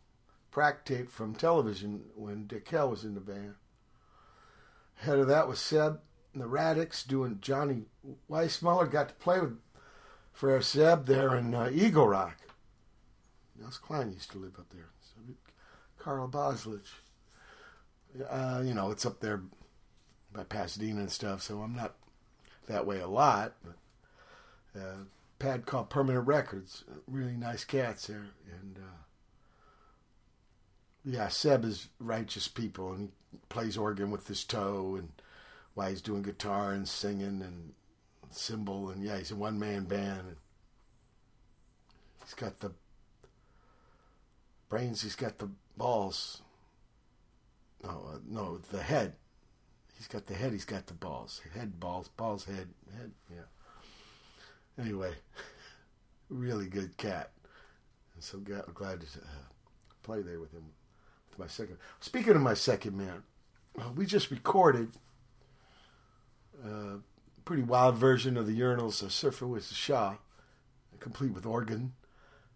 Prac 0.52 0.84
tape 0.84 1.10
from 1.10 1.34
television 1.34 2.02
when 2.14 2.46
Dick 2.46 2.68
Hell 2.68 2.90
was 2.90 3.06
in 3.06 3.14
the 3.14 3.22
band. 3.22 3.56
Ahead 5.02 5.20
of 5.20 5.28
that 5.28 5.48
was 5.48 5.60
Seb 5.60 6.02
and 6.34 6.44
the 6.44 6.48
Rhaa 6.50 6.76
Dicks 6.76 7.04
doing 7.04 7.38
Johnny 7.40 7.84
Weissmuller. 8.30 8.92
Got 8.92 9.08
to 9.08 9.14
play 9.16 9.40
with 9.40 9.60
for 10.34 10.62
Seb 10.62 11.06
there 11.06 11.38
in 11.38 11.56
uh, 11.56 11.70
Eagle 11.72 12.10
Rock. 12.10 12.36
Nels 13.58 13.78
Cline 13.78 14.12
used 14.12 14.32
to 14.32 14.40
live 14.40 14.60
up 14.60 14.68
there. 14.74 14.90
So 15.00 15.22
Carla 15.98 16.28
Bozulich. 16.28 16.82
Uh, 18.30 18.62
you 18.62 18.74
know, 18.74 18.92
it's 18.92 19.06
up 19.06 19.22
there 19.22 19.42
by 20.34 20.44
Pasadena 20.44 21.00
and 21.00 21.12
stuff, 21.12 21.42
so 21.42 21.62
I'm 21.62 21.78
not 21.78 21.96
that 22.68 22.86
way 22.86 23.00
a 23.00 23.08
lot. 23.08 23.54
But 23.64 23.76
uh, 24.76 25.04
pad 25.40 25.66
called 25.66 25.90
Permanent 25.90 26.28
Records, 26.28 26.84
really 27.08 27.36
nice 27.38 27.64
cats 27.64 28.08
there, 28.08 28.26
and 28.62 28.78
uh, 28.78 29.04
yeah, 31.06 31.28
Seb 31.28 31.66
is 31.66 31.90
righteous 32.00 32.48
people, 32.48 32.94
and 32.94 33.12
he 33.32 33.40
plays 33.50 33.78
organ 33.78 34.10
with 34.12 34.28
his 34.28 34.44
toe, 34.44 34.96
and 34.98 35.10
while 35.74 35.90
he's 35.90 36.02
doing 36.02 36.22
guitar 36.22 36.72
and 36.72 36.88
singing 36.88 37.42
and 37.42 37.74
cymbal, 38.32 38.90
and 38.90 39.04
yeah, 39.04 39.18
he's 39.18 39.32
a 39.32 39.36
one 39.36 39.60
man 39.60 39.84
band. 39.86 40.28
And 40.28 40.38
he's 42.24 42.34
got 42.34 42.60
the 42.60 42.72
brains, 44.70 45.02
he's 45.02 45.16
got 45.16 45.38
the 45.40 45.50
balls. 45.78 46.42
No, 47.84 47.90
uh, 48.14 48.18
no, 48.26 48.58
the 48.58 48.82
head. 48.82 49.14
He's 49.98 50.08
got 50.08 50.26
the 50.26 50.34
head, 50.34 50.54
he's 50.54 50.66
got 50.66 50.88
the 50.88 50.94
balls. 50.94 51.42
Head, 51.54 51.80
balls, 51.80 52.10
balls, 52.10 52.46
head, 52.46 52.70
head, 52.98 53.12
yeah. 53.30 53.44
Anyway, 54.80 55.14
really 56.30 56.68
good 56.68 56.98
cat. 56.98 57.32
And 58.16 58.24
so 58.24 58.40
glad, 58.40 59.02
to 59.02 59.06
uh, 59.06 59.44
play 60.02 60.22
there 60.22 60.40
with 60.40 60.52
him. 60.52 60.66
With 61.30 61.40
my 61.40 61.48
second. 61.48 61.78
Speaking 62.00 62.36
of 62.36 62.42
my 62.42 62.54
second 62.54 62.98
man, 62.98 63.24
uh, 63.80 63.90
we 63.96 64.06
just 64.06 64.30
recorded 64.30 64.92
a 66.64 66.98
pretty 67.46 67.64
wild 67.64 67.98
version 67.98 68.38
of 68.38 68.48
the 68.48 68.60
Urinals 68.60 69.02
of 69.02 69.10
Surfin' 69.10 69.50
with 69.50 69.70
the 69.70 69.76
Shah, 69.76 70.16
complete 71.00 71.34
with 71.34 71.46
organ, 71.46 71.94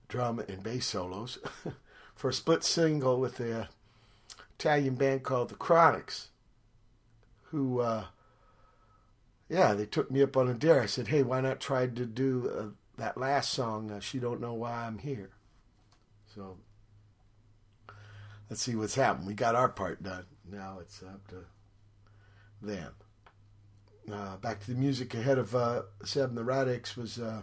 drum, 0.07 0.39
and 0.39 0.63
bass 0.63 0.85
solos, 0.87 1.39
for 2.15 2.29
a 2.29 2.33
split 2.33 2.63
single 2.63 3.19
with 3.19 3.37
the 3.37 3.67
Italian 4.57 4.95
band 4.95 5.23
called 5.23 5.49
the 5.49 5.55
Chronics, 5.55 6.29
who, 7.45 7.79
uh, 7.79 8.05
yeah, 9.49 9.73
they 9.73 9.85
took 9.85 10.11
me 10.11 10.21
up 10.21 10.35
on 10.35 10.47
a 10.47 10.53
dare. 10.53 10.81
I 10.81 10.85
said, 10.87 11.07
hey, 11.07 11.23
why 11.23 11.41
not 11.41 11.59
try 11.59 11.87
to 11.87 12.05
do 12.05 12.51
uh, 12.57 12.65
that 12.97 13.17
last 13.17 13.51
song, 13.51 13.91
uh, 13.91 13.99
She 13.99 14.19
Don't 14.19 14.41
Know 14.41 14.53
Why 14.53 14.85
I'm 14.85 14.99
Here? 14.99 15.29
So 16.35 16.57
let's 18.49 18.61
see 18.61 18.75
what's 18.75 18.95
happened. 18.95 19.27
We 19.27 19.33
got 19.33 19.55
our 19.55 19.69
part 19.69 20.03
done. 20.03 20.25
Now 20.49 20.79
it's 20.81 21.01
up 21.01 21.27
to 21.29 21.45
them. 22.61 22.93
Uh, 24.11 24.37
back 24.37 24.59
to 24.61 24.71
the 24.71 24.79
music 24.79 25.13
ahead 25.13 25.37
of 25.37 25.55
uh, 25.55 25.81
Seb 26.03 26.29
and 26.29 26.37
the 26.37 26.43
Rhaa 26.43 26.65
Dicks 26.65 26.95
was 26.95 27.19
uh, 27.19 27.41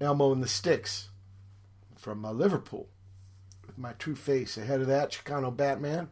Elmo 0.00 0.32
and 0.32 0.42
the 0.42 0.48
Styx 0.48 1.08
from 1.96 2.24
uh, 2.24 2.32
Liverpool 2.32 2.88
with 3.66 3.76
My 3.76 3.92
True 3.92 4.14
Face. 4.14 4.56
Ahead 4.56 4.80
of 4.80 4.86
that, 4.86 5.10
Chicano 5.12 5.54
Batman, 5.54 6.10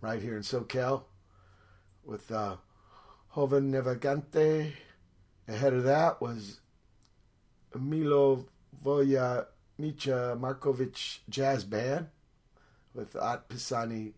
right 0.00 0.20
here 0.20 0.36
in 0.36 0.42
SoCal, 0.42 1.04
with 2.04 2.30
uh, 2.30 2.56
Joven 3.36 3.70
Navegante. 3.70 4.72
Ahead 5.46 5.74
of 5.74 5.84
that 5.84 6.22
was 6.22 6.60
Milo 7.74 8.46
Voja 8.82 9.44
Micha 9.78 10.40
Markovic 10.40 11.18
Jazz 11.28 11.62
Band 11.62 12.06
with 12.94 13.12
Otpisani 13.12 14.14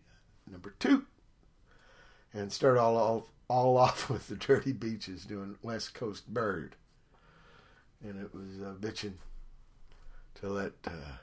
number 0.49 0.73
two. 0.79 1.03
And 2.33 2.53
start 2.53 2.77
all, 2.77 2.95
all, 2.95 3.27
all 3.49 3.77
off 3.77 4.09
with 4.09 4.29
the 4.29 4.37
Dirty 4.37 4.71
Beaches 4.71 5.25
doing 5.25 5.57
West 5.61 5.93
Coast 5.93 6.33
Bird. 6.33 6.77
And 8.01 8.21
it 8.21 8.33
was 8.33 8.61
uh, 8.65 8.75
bitching 8.79 9.15
to 10.35 10.47
let 10.47 10.71
uh, 10.87 11.17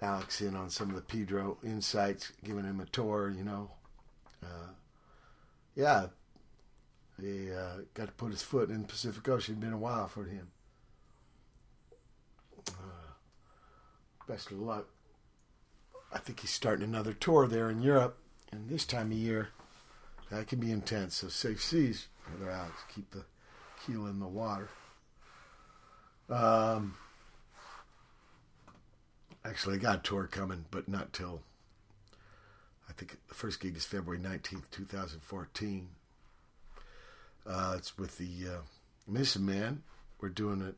Alex 0.00 0.40
in 0.40 0.54
on 0.54 0.70
some 0.70 0.90
of 0.90 0.94
the 0.94 1.02
Pedro 1.02 1.58
insights, 1.64 2.30
giving 2.44 2.62
him 2.64 2.78
a 2.78 2.86
tour, 2.86 3.34
you 3.36 3.42
know. 3.42 3.72
Uh, 4.44 4.68
yeah, 5.74 6.06
he 7.20 7.52
uh, 7.52 7.82
got 7.94 8.06
to 8.06 8.12
put 8.12 8.32
his 8.32 8.42
foot 8.42 8.70
in 8.70 8.82
the 8.82 8.88
Pacific 8.88 9.28
Ocean. 9.28 9.56
Been 9.56 9.72
a 9.72 9.78
while 9.78 10.08
for 10.08 10.24
him. 10.24 10.48
Uh, 12.68 13.12
best 14.28 14.50
of 14.50 14.58
luck. 14.58 14.88
I 16.12 16.18
think 16.18 16.40
he's 16.40 16.50
starting 16.50 16.84
another 16.84 17.12
tour 17.12 17.46
there 17.46 17.70
in 17.70 17.82
Europe, 17.82 18.18
and 18.50 18.68
this 18.68 18.84
time 18.84 19.12
of 19.12 19.18
year, 19.18 19.48
that 20.30 20.46
can 20.46 20.60
be 20.60 20.70
intense. 20.70 21.16
So 21.16 21.28
safe 21.28 21.62
seas, 21.62 22.08
brother 22.26 22.50
Alex. 22.50 22.74
Keep 22.94 23.12
the 23.12 23.24
keel 23.86 24.06
in 24.06 24.20
the 24.20 24.26
water. 24.26 24.68
Um, 26.28 26.96
actually, 29.44 29.76
I 29.76 29.78
got 29.78 29.98
a 29.98 30.02
tour 30.02 30.26
coming, 30.30 30.66
but 30.70 30.88
not 30.88 31.12
till 31.12 31.42
I 32.92 32.94
think 32.94 33.16
the 33.26 33.34
first 33.34 33.58
gig 33.58 33.74
is 33.74 33.86
February 33.86 34.22
nineteenth, 34.22 34.70
two 34.70 34.84
thousand 34.84 35.22
fourteen. 35.22 35.88
Uh, 37.46 37.76
it's 37.78 37.96
with 37.96 38.18
the 38.18 38.48
uh, 38.48 38.60
Missingmen. 39.10 39.78
We're 40.20 40.28
doing 40.28 40.60
it. 40.60 40.74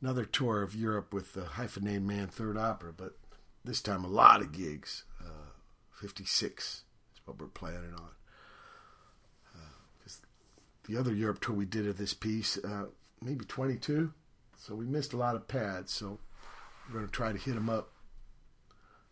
Another 0.00 0.24
tour 0.24 0.62
of 0.62 0.76
Europe 0.76 1.12
with 1.12 1.32
the 1.32 1.44
Hyphenated 1.44 2.04
Man 2.04 2.28
Third 2.28 2.56
Opera, 2.56 2.92
but 2.96 3.16
this 3.64 3.82
time 3.82 4.04
a 4.04 4.08
lot 4.08 4.40
of 4.40 4.52
gigs. 4.52 5.02
Uh, 5.20 5.50
56 6.00 6.82
is 7.14 7.20
what 7.24 7.40
we're 7.40 7.46
planning 7.46 7.94
on. 7.94 8.10
Because 9.98 10.20
the 10.88 10.96
other 10.96 11.12
Europe 11.12 11.40
tour 11.40 11.54
we 11.54 11.64
did 11.64 11.86
of 11.86 11.98
this 11.98 12.14
piece, 12.14 12.58
uh, 12.58 12.86
maybe 13.20 13.44
22. 13.44 14.12
So 14.56 14.74
we 14.74 14.86
missed 14.86 15.12
a 15.12 15.16
lot 15.16 15.36
of 15.36 15.46
pads. 15.46 15.92
So 15.92 16.18
we're 16.88 16.94
going 16.94 17.06
to 17.06 17.12
try 17.12 17.32
to 17.32 17.38
hit 17.38 17.54
them 17.54 17.70
up, 17.70 17.90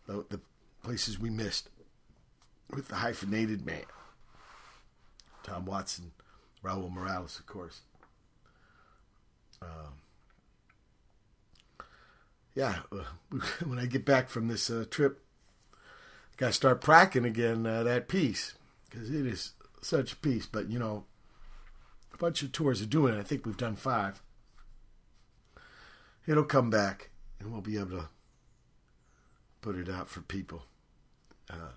the, 0.06 0.24
the 0.28 0.40
places 0.82 1.18
we 1.18 1.30
missed, 1.30 1.68
with 2.70 2.88
the 2.88 2.96
hyphenated 2.96 3.64
man. 3.64 3.84
Tom 5.42 5.64
Watson, 5.64 6.12
Raul 6.64 6.92
Morales, 6.92 7.38
of 7.38 7.46
course. 7.46 7.80
Um, 9.62 10.00
yeah, 12.54 12.80
when 13.64 13.78
I 13.78 13.86
get 13.86 14.04
back 14.04 14.28
from 14.28 14.48
this 14.48 14.70
uh, 14.70 14.84
trip, 14.90 15.22
got 16.36 16.48
to 16.48 16.52
start 16.52 16.80
practicing 16.80 17.26
again 17.26 17.66
uh, 17.66 17.82
that 17.82 18.08
piece 18.08 18.54
because 18.88 19.10
it 19.10 19.26
is 19.26 19.52
such 19.82 20.12
a 20.12 20.16
piece. 20.16 20.46
But 20.46 20.70
you 20.70 20.78
know, 20.78 21.04
a 22.12 22.16
bunch 22.16 22.42
of 22.42 22.52
tours 22.52 22.82
are 22.82 22.86
doing 22.86 23.14
it. 23.14 23.20
I 23.20 23.22
think 23.22 23.46
we've 23.46 23.56
done 23.56 23.76
five. 23.76 24.22
It'll 26.26 26.44
come 26.44 26.70
back, 26.70 27.10
and 27.38 27.50
we'll 27.50 27.60
be 27.60 27.78
able 27.78 27.98
to 27.98 28.08
put 29.62 29.76
it 29.76 29.88
out 29.88 30.08
for 30.08 30.20
people 30.20 30.64
uh, 31.50 31.72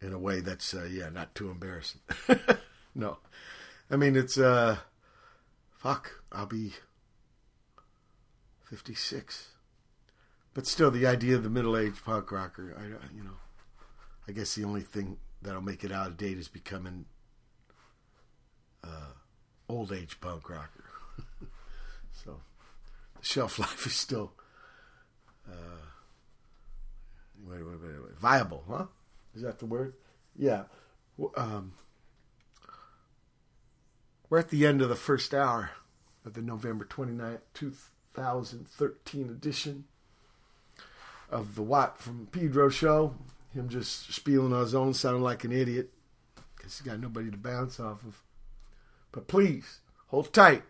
in 0.00 0.12
a 0.12 0.18
way 0.18 0.40
that's 0.40 0.74
uh, 0.74 0.88
yeah, 0.90 1.08
not 1.08 1.34
too 1.34 1.50
embarrassing. 1.50 2.00
no, 2.94 3.18
I 3.90 3.96
mean 3.96 4.16
it's 4.16 4.38
uh, 4.38 4.76
fuck. 5.76 6.22
I'll 6.32 6.46
be 6.46 6.72
56. 8.64 9.48
But 10.52 10.66
still, 10.66 10.90
the 10.90 11.06
idea 11.06 11.36
of 11.36 11.42
the 11.42 11.50
middle-aged 11.50 12.04
punk 12.04 12.32
rocker, 12.32 12.74
I, 12.78 13.14
you 13.14 13.22
know, 13.22 13.36
I 14.26 14.32
guess 14.32 14.54
the 14.54 14.64
only 14.64 14.80
thing 14.80 15.18
that'll 15.42 15.60
make 15.60 15.84
it 15.84 15.92
out 15.92 16.08
of 16.08 16.16
date 16.16 16.38
is 16.38 16.48
becoming 16.48 17.04
uh, 18.82 19.12
old-age 19.68 20.20
punk 20.20 20.48
rocker. 20.48 20.84
so 22.24 22.40
the 23.20 23.24
shelf 23.24 23.58
life 23.58 23.86
is 23.86 23.94
still 23.94 24.32
uh, 25.48 25.85
wait, 27.48 27.62
wait, 27.62 27.80
wait, 27.82 28.02
wait, 28.04 28.18
viable, 28.18 28.64
huh? 28.68 28.86
Is 29.34 29.42
that 29.42 29.58
the 29.58 29.66
word? 29.66 29.94
Yeah. 30.36 30.64
Um, 31.36 31.72
we're 34.28 34.38
at 34.38 34.50
the 34.50 34.66
end 34.66 34.82
of 34.82 34.88
the 34.88 34.96
first 34.96 35.32
hour 35.32 35.70
of 36.24 36.34
the 36.34 36.42
November 36.42 36.84
29th, 36.84 37.40
2013 37.54 39.28
edition 39.28 39.84
of 41.30 41.54
the 41.54 41.62
Watt 41.62 41.98
from 41.98 42.28
Pedro 42.32 42.68
show. 42.68 43.14
Him 43.54 43.68
just 43.68 44.12
spieling 44.12 44.52
on 44.52 44.60
his 44.60 44.74
own, 44.74 44.92
sounding 44.92 45.22
like 45.22 45.44
an 45.44 45.52
idiot 45.52 45.90
because 46.56 46.78
he's 46.78 46.86
got 46.86 47.00
nobody 47.00 47.30
to 47.30 47.36
bounce 47.36 47.80
off 47.80 48.04
of. 48.04 48.22
But 49.12 49.28
please, 49.28 49.78
hold 50.08 50.32
tight 50.32 50.62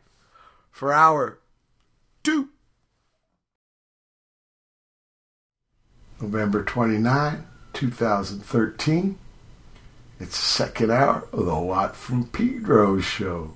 for 0.71 0.93
hour 0.93 1.41
two. 2.23 2.51
November 6.21 6.65
29, 6.65 7.47
2013. 7.75 9.19
It's 10.19 10.31
the 10.31 10.37
second 10.37 10.91
hour 10.91 11.29
of 11.31 11.45
the 11.45 11.55
Watt 11.55 11.95
from 11.95 12.27
Pedro 12.29 13.01
show. 13.01 13.53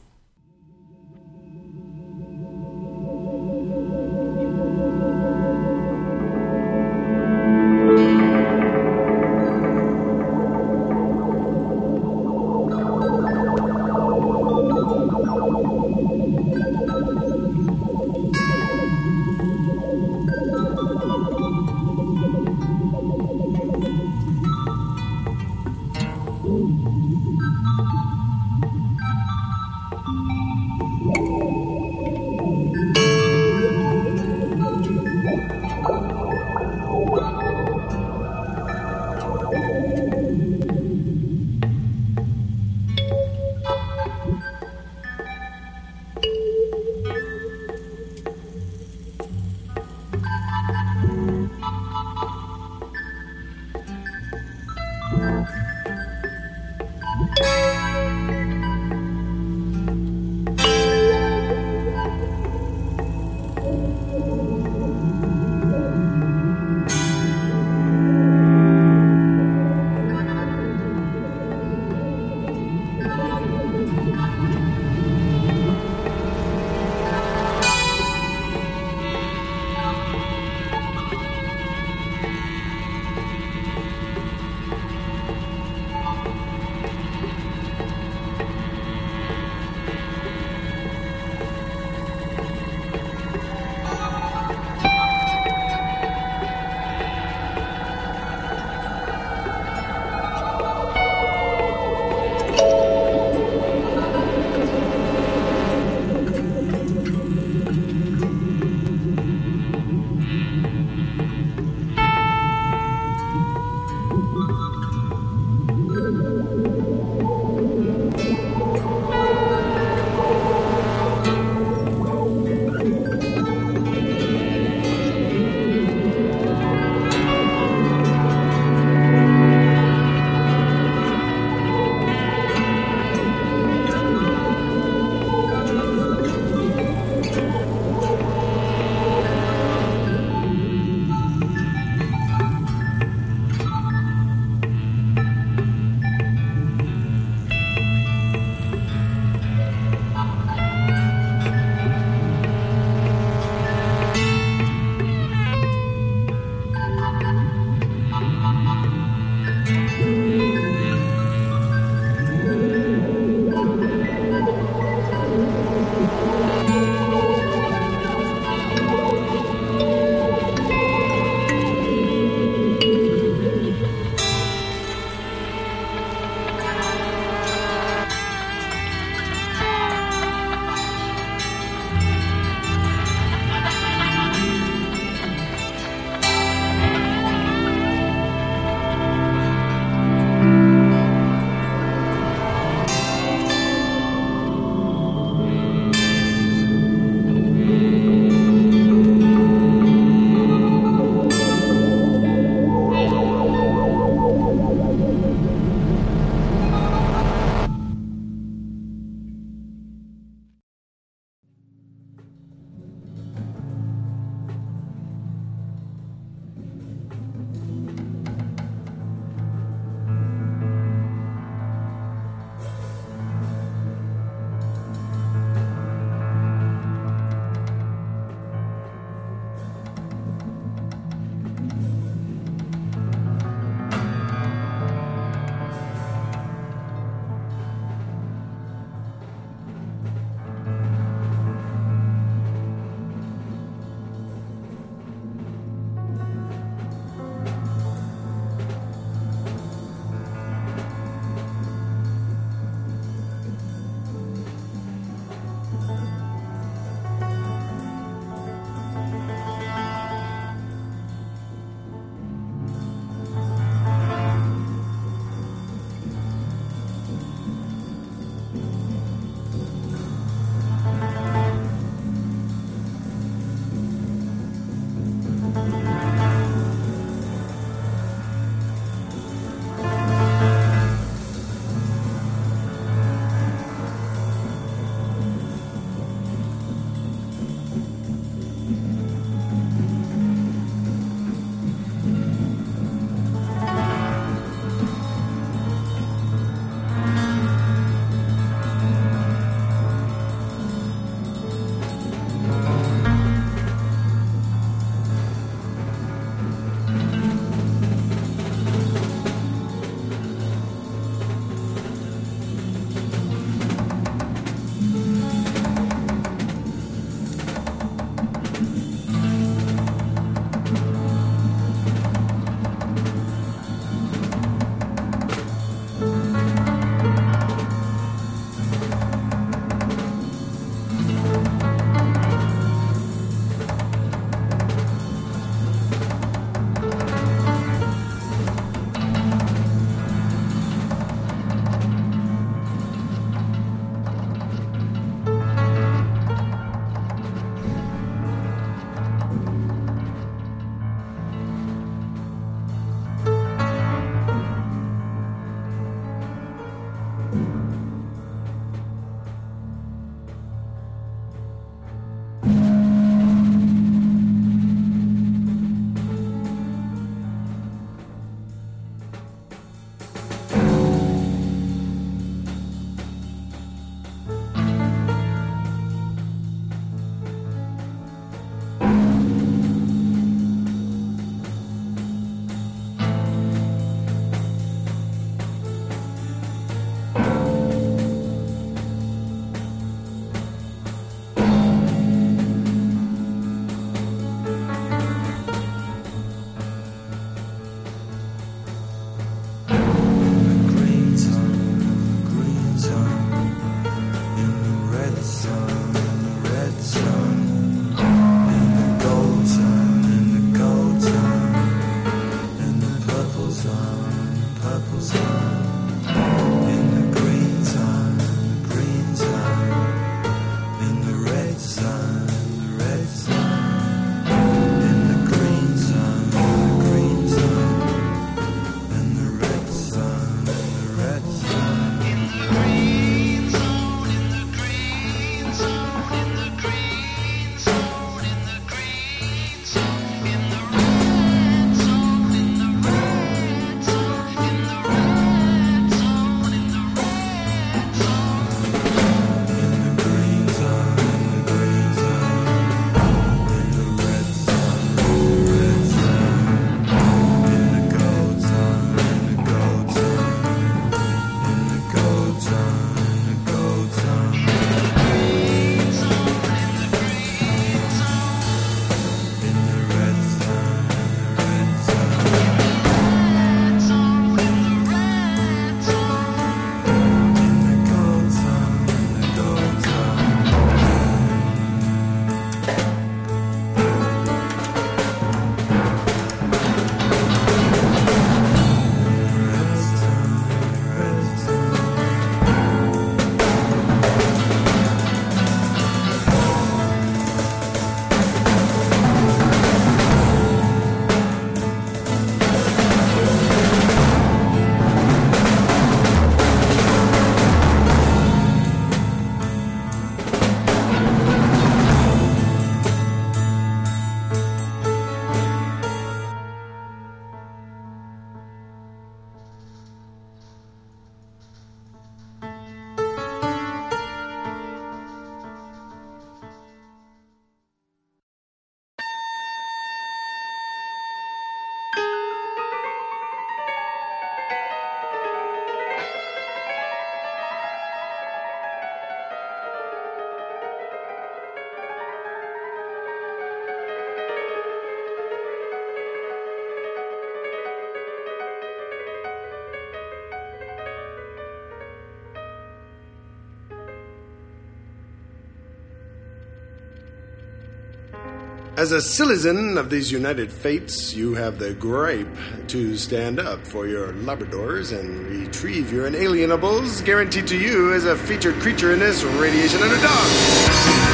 As 558.80 558.92
a 558.92 559.02
citizen 559.02 559.76
of 559.76 559.90
these 559.90 560.10
United 560.10 560.50
Fates, 560.50 561.12
you 561.12 561.34
have 561.34 561.58
the 561.58 561.74
gripe 561.74 562.34
to 562.68 562.96
stand 562.96 563.38
up 563.38 563.66
for 563.66 563.86
your 563.86 564.14
Labradors 564.14 564.98
and 564.98 565.26
retrieve 565.26 565.92
your 565.92 566.08
inalienables, 566.08 567.04
guaranteed 567.04 567.46
to 567.48 567.58
you 567.58 567.92
as 567.92 568.06
a 568.06 568.16
featured 568.16 568.54
creature 568.54 568.94
in 568.94 569.00
this 569.00 569.22
Radiation 569.22 569.82
Underdog. 569.82 571.09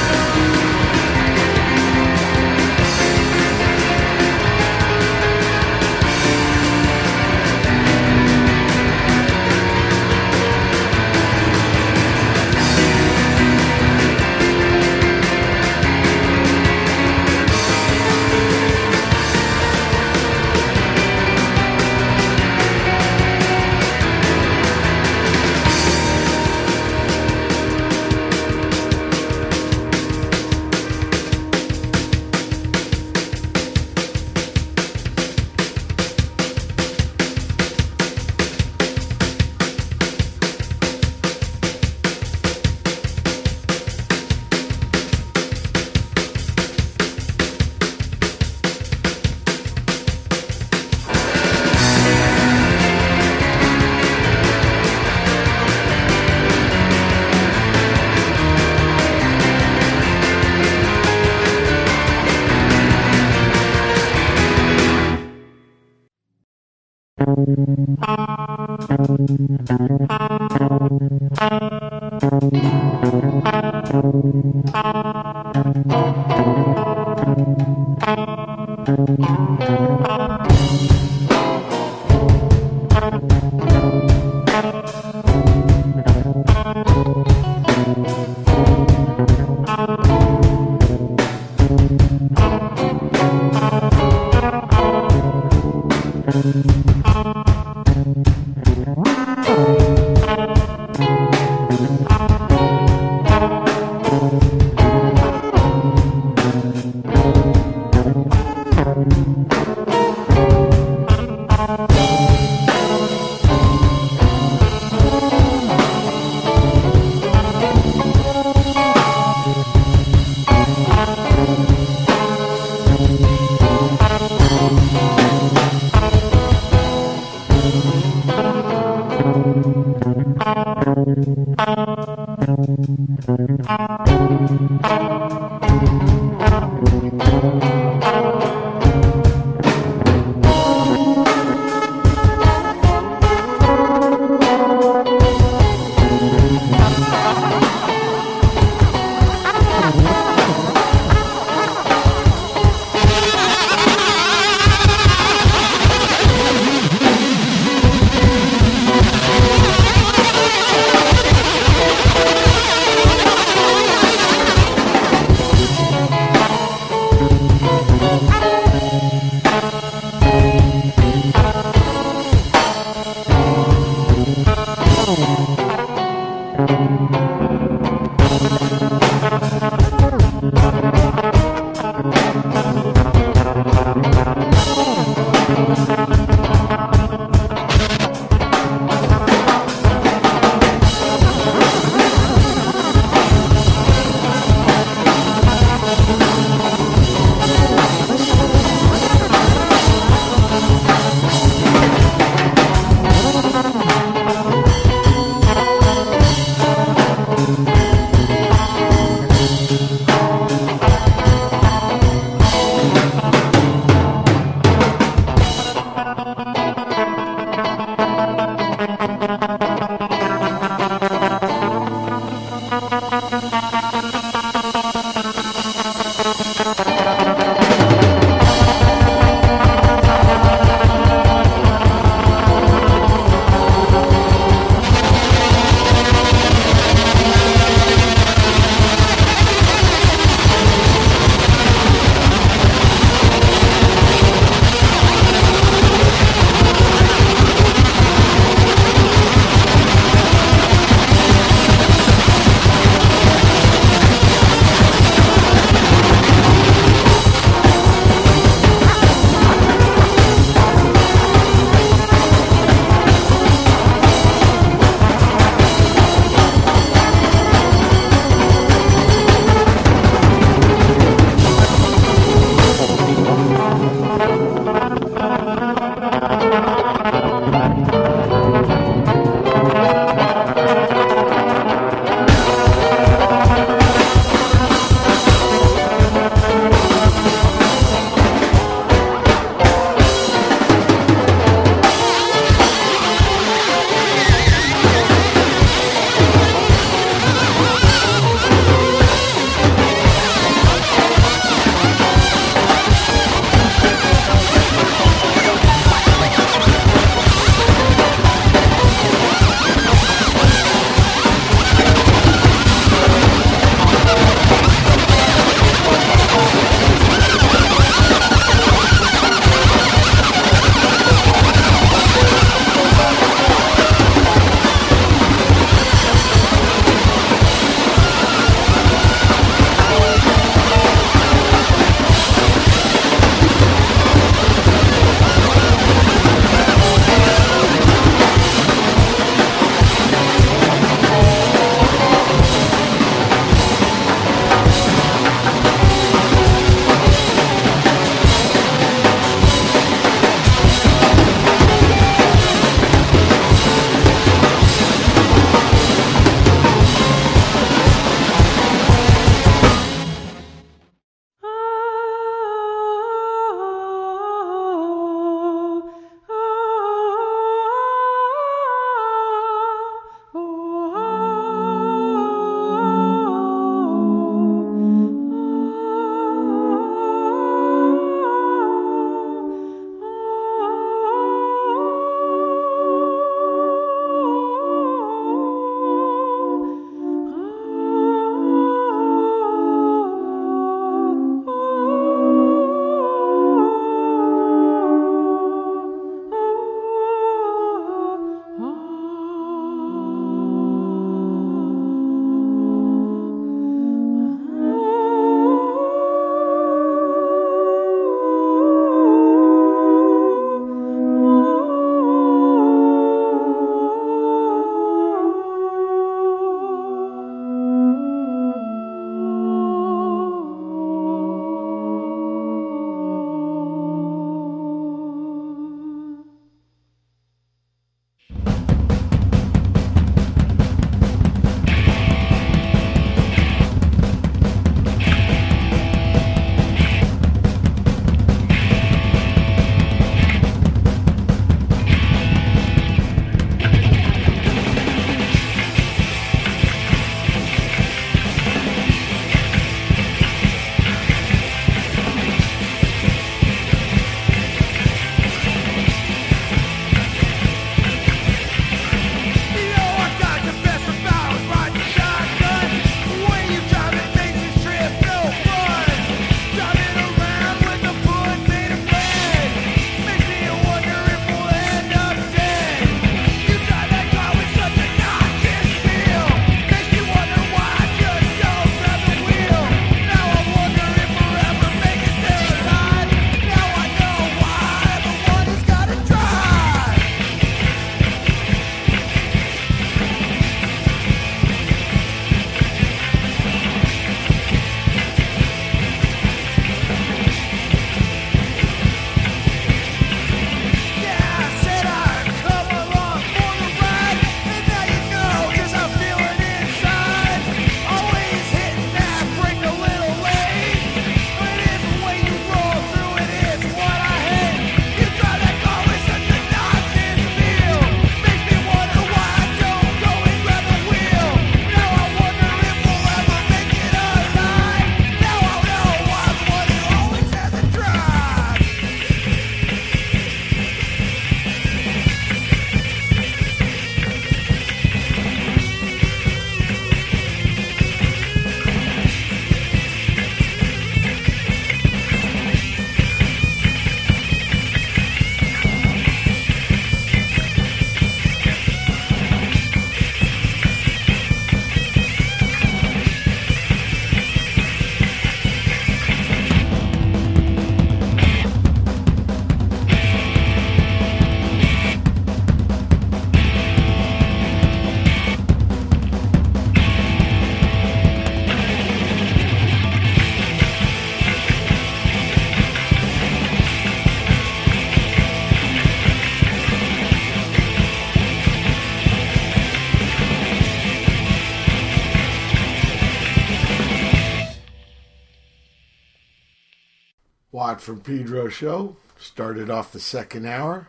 Watt 587.77 587.83
from 587.83 588.01
Pedro 588.01 588.49
show 588.49 588.97
started 589.19 589.69
off 589.69 589.93
the 589.93 590.01
second 590.01 590.47
hour 590.47 590.89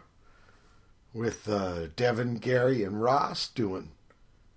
with 1.13 1.49
uh, 1.49 1.87
Devin, 1.97 2.35
Gary, 2.35 2.81
and 2.81 3.01
Ross 3.01 3.49
doing 3.49 3.89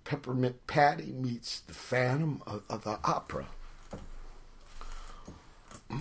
Peppermint 0.05 0.65
Patty 0.65 1.11
meets 1.11 1.59
the 1.59 1.73
Phantom 1.73 2.41
of, 2.47 2.63
of 2.69 2.85
the 2.85 2.99
Opera. 3.03 3.47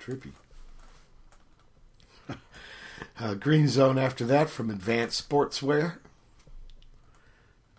Trippy. 0.00 0.32
uh, 3.20 3.34
Green 3.34 3.68
Zone 3.68 3.98
after 3.98 4.24
that 4.24 4.48
from 4.48 4.70
Advanced 4.70 5.28
Sportswear. 5.28 5.98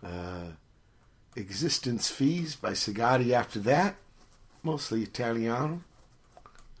Uh, 0.00 0.50
Existence 1.34 2.08
Fees 2.08 2.54
by 2.54 2.70
Tsigoti 2.70 3.32
after 3.32 3.58
that. 3.58 3.96
Mostly 4.62 5.02
Italiano. 5.02 5.82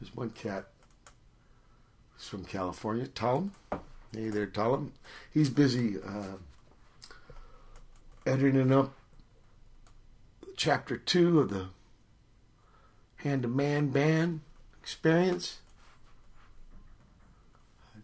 There's 0.04 0.16
one 0.16 0.30
cat 0.30 0.66
who's 2.12 2.28
from 2.28 2.44
California, 2.44 3.06
Tullum. 3.06 3.52
Hey 4.12 4.28
there, 4.28 4.46
Tullum. 4.46 4.90
He's 5.32 5.48
busy 5.48 5.96
uh, 5.96 6.36
editing 8.26 8.70
up 8.70 8.92
chapter 10.58 10.98
two 10.98 11.40
of 11.40 11.48
the 11.48 11.68
Hand 13.16 13.44
to 13.44 13.48
Man 13.48 13.88
Band 13.88 14.40
experience. 14.82 15.60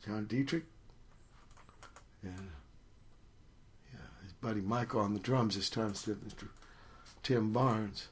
John 0.03 0.25
Dieterich. 0.25 0.63
Yeah. 2.25 2.31
Yeah, 3.93 4.01
his 4.23 4.33
buddy 4.41 4.63
Michael 4.63 5.03
on 5.03 5.13
the 5.13 5.21
drums 5.21 5.55
this 5.55 5.69
time 5.69 5.89
instead 5.89 6.13
of 6.13 6.21
Mr. 6.21 6.49
Tim 7.23 7.53
Barnes. 7.53 8.09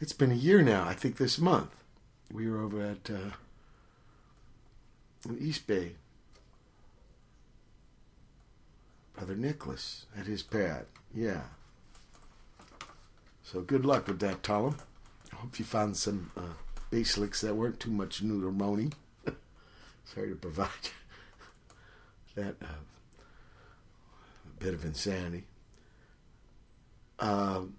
It's 0.00 0.12
been 0.12 0.30
a 0.30 0.36
year 0.36 0.62
now, 0.62 0.86
I 0.86 0.94
think 0.94 1.16
this 1.16 1.38
month. 1.38 1.70
We 2.32 2.48
were 2.48 2.62
over 2.62 2.82
at 2.82 3.10
uh, 3.10 3.30
in 5.28 5.38
East 5.40 5.66
Bay. 5.66 5.96
Brother 9.14 9.34
Nicholas 9.34 10.06
at 10.16 10.26
his 10.26 10.44
pad. 10.44 10.86
Yeah. 11.12 11.42
So 13.42 13.62
good 13.62 13.84
luck 13.84 14.06
with 14.06 14.20
that, 14.20 14.42
Tullum. 14.42 14.78
I 15.32 15.36
hope 15.36 15.58
you 15.58 15.64
found 15.64 15.96
some 15.96 16.30
uh, 16.36 16.54
bass 16.90 17.18
licks 17.18 17.40
that 17.40 17.56
weren't 17.56 17.80
too 17.80 17.90
much 17.90 18.22
neutermony. 18.22 18.92
Sorry 20.04 20.28
to 20.28 20.36
provide 20.36 20.68
that 22.36 22.54
uh, 22.62 22.82
bit 24.60 24.74
of 24.74 24.84
insanity. 24.84 25.44
Um, 27.18 27.74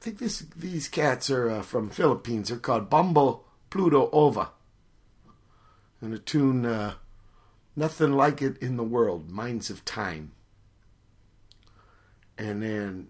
think 0.00 0.18
this 0.18 0.40
these 0.56 0.88
cats 0.88 1.30
are 1.30 1.50
uh, 1.50 1.62
from 1.62 1.90
Philippines. 1.90 2.48
They're 2.48 2.58
called 2.58 2.90
Bombo 2.90 3.44
Pluto 3.68 4.08
Ova. 4.12 4.50
And 6.00 6.14
a 6.14 6.18
tune, 6.18 6.64
uh, 6.64 6.94
Nothing 7.76 8.12
Like 8.12 8.40
It 8.40 8.56
in 8.58 8.76
the 8.76 8.82
World, 8.82 9.30
Minds 9.30 9.68
of 9.68 9.84
Time. 9.84 10.32
And 12.38 12.62
then, 12.62 13.08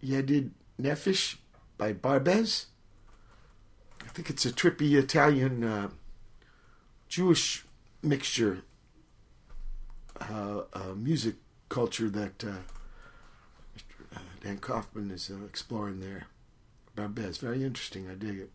yeah, 0.00 0.18
I 0.18 0.22
did 0.22 0.52
Nefish 0.80 1.36
by 1.76 1.92
Barbez. 1.92 2.66
I 4.00 4.08
think 4.08 4.30
it's 4.30 4.46
a 4.46 4.52
trippy 4.52 4.92
Italian 4.92 5.64
uh, 5.64 5.88
Jewish 7.08 7.64
mixture 8.00 8.62
uh, 10.20 10.62
uh, 10.72 10.94
music 10.94 11.34
culture 11.68 12.08
that 12.10 12.44
Dan 14.44 14.58
Kaufman 14.58 15.10
is 15.10 15.30
uh, 15.30 15.42
exploring 15.46 16.00
there. 16.00 16.26
Barbez, 16.94 17.38
very 17.38 17.64
interesting. 17.64 18.10
I 18.10 18.14
dig 18.14 18.38
it. 18.38 18.50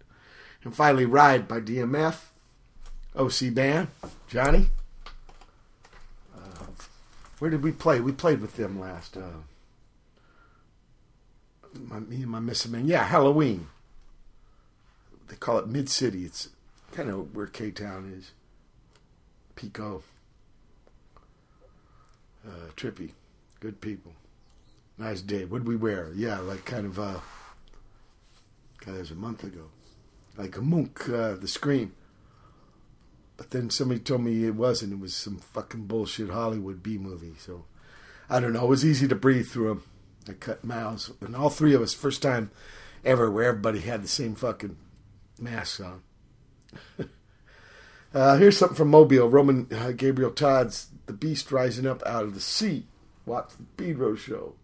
And 0.64 0.76
finally, 0.76 1.06
Ride 1.06 1.48
by 1.48 1.62
DMF, 1.62 2.26
OC 3.16 3.54
Band, 3.56 3.88
Johnny. 4.28 4.68
Uh, 6.36 6.66
where 7.40 7.50
did 7.50 7.64
we 7.64 7.72
play? 7.72 8.00
We 8.00 8.12
played 8.12 8.40
with 8.40 8.56
them 8.56 8.80
last. 8.80 9.18
Uh, 9.18 9.42
my, 11.74 12.00
me 12.00 12.18
and 12.18 12.30
my 12.30 12.40
Missingmen. 12.40 12.88
Yeah, 12.88 13.06
Halloween. 13.06 13.68
They 15.28 15.38
call 15.38 15.58
it 15.58 15.68
Mid 15.68 15.90
City. 15.90 16.24
It's 16.24 16.50
kind 16.92 17.10
of 17.10 17.36
where 17.36 17.48
K 17.48 17.72
Town 17.72 18.14
is. 18.16 18.32
Pico. 19.56 20.04
Uh, 22.48 22.72
trippy. 22.76 23.14
Good 23.60 23.82
people. 23.82 24.14
Nice 25.00 25.22
day. 25.22 25.46
What 25.46 25.60
did 25.60 25.68
we 25.68 25.78
wear? 25.78 26.12
Yeah, 26.14 26.40
like 26.40 26.66
kind 26.66 26.86
of, 26.86 27.00
uh, 27.00 27.20
God, 28.86 28.96
it 28.96 29.00
was 29.00 29.12
a 29.12 29.16
month 29.16 29.46
ago. 29.46 29.70
Like 30.38 30.58
a 30.58 30.62
Mook, 30.62 31.08
uh, 31.08 31.36
the 31.36 31.48
Scream. 31.48 31.94
But 33.38 33.52
then 33.52 33.70
somebody 33.70 34.02
told 34.02 34.22
me 34.22 34.46
it 34.46 34.56
wasn't. 34.56 34.92
It 34.92 35.00
was 35.00 35.16
some 35.16 35.38
fucking 35.38 35.86
bullshit 35.86 36.30
Hollywood 36.30 36.84
B 36.84 36.98
movie. 36.98 37.36
So 37.40 37.64
I 38.30 38.42
don't 38.42 38.52
know. 38.52 38.66
It 38.66 38.70
was 38.70 38.86
easy 38.86 39.08
to 39.08 39.16
breathe 39.16 39.48
through 39.48 39.70
them. 39.70 39.84
I 40.28 40.34
cut 40.34 40.66
miles. 40.66 41.14
And 41.22 41.34
all 41.34 41.50
three 41.50 41.74
of 41.74 41.82
us, 41.82 41.94
first 41.94 42.22
time 42.22 42.52
ever 43.06 43.32
where 43.32 43.46
everybody 43.46 43.80
had 43.80 44.04
the 44.04 44.10
same 44.10 44.36
fucking 44.36 44.76
masks 45.40 45.80
on. 45.80 46.02
uh, 48.14 48.36
here's 48.36 48.58
something 48.58 48.76
from 48.76 48.90
Mobile. 48.90 49.30
Roman 49.30 49.68
uh, 49.72 49.94
Gabriel 49.94 50.32
Todd's 50.32 50.90
The 51.06 51.14
Beast 51.14 51.54
Rising 51.54 51.88
Up 51.88 52.04
Out 52.06 52.26
of 52.26 52.34
the 52.34 52.42
Sea. 52.42 52.86
Watch 53.26 53.52
the 53.58 53.64
Pedro 53.78 54.16
show. 54.16 54.56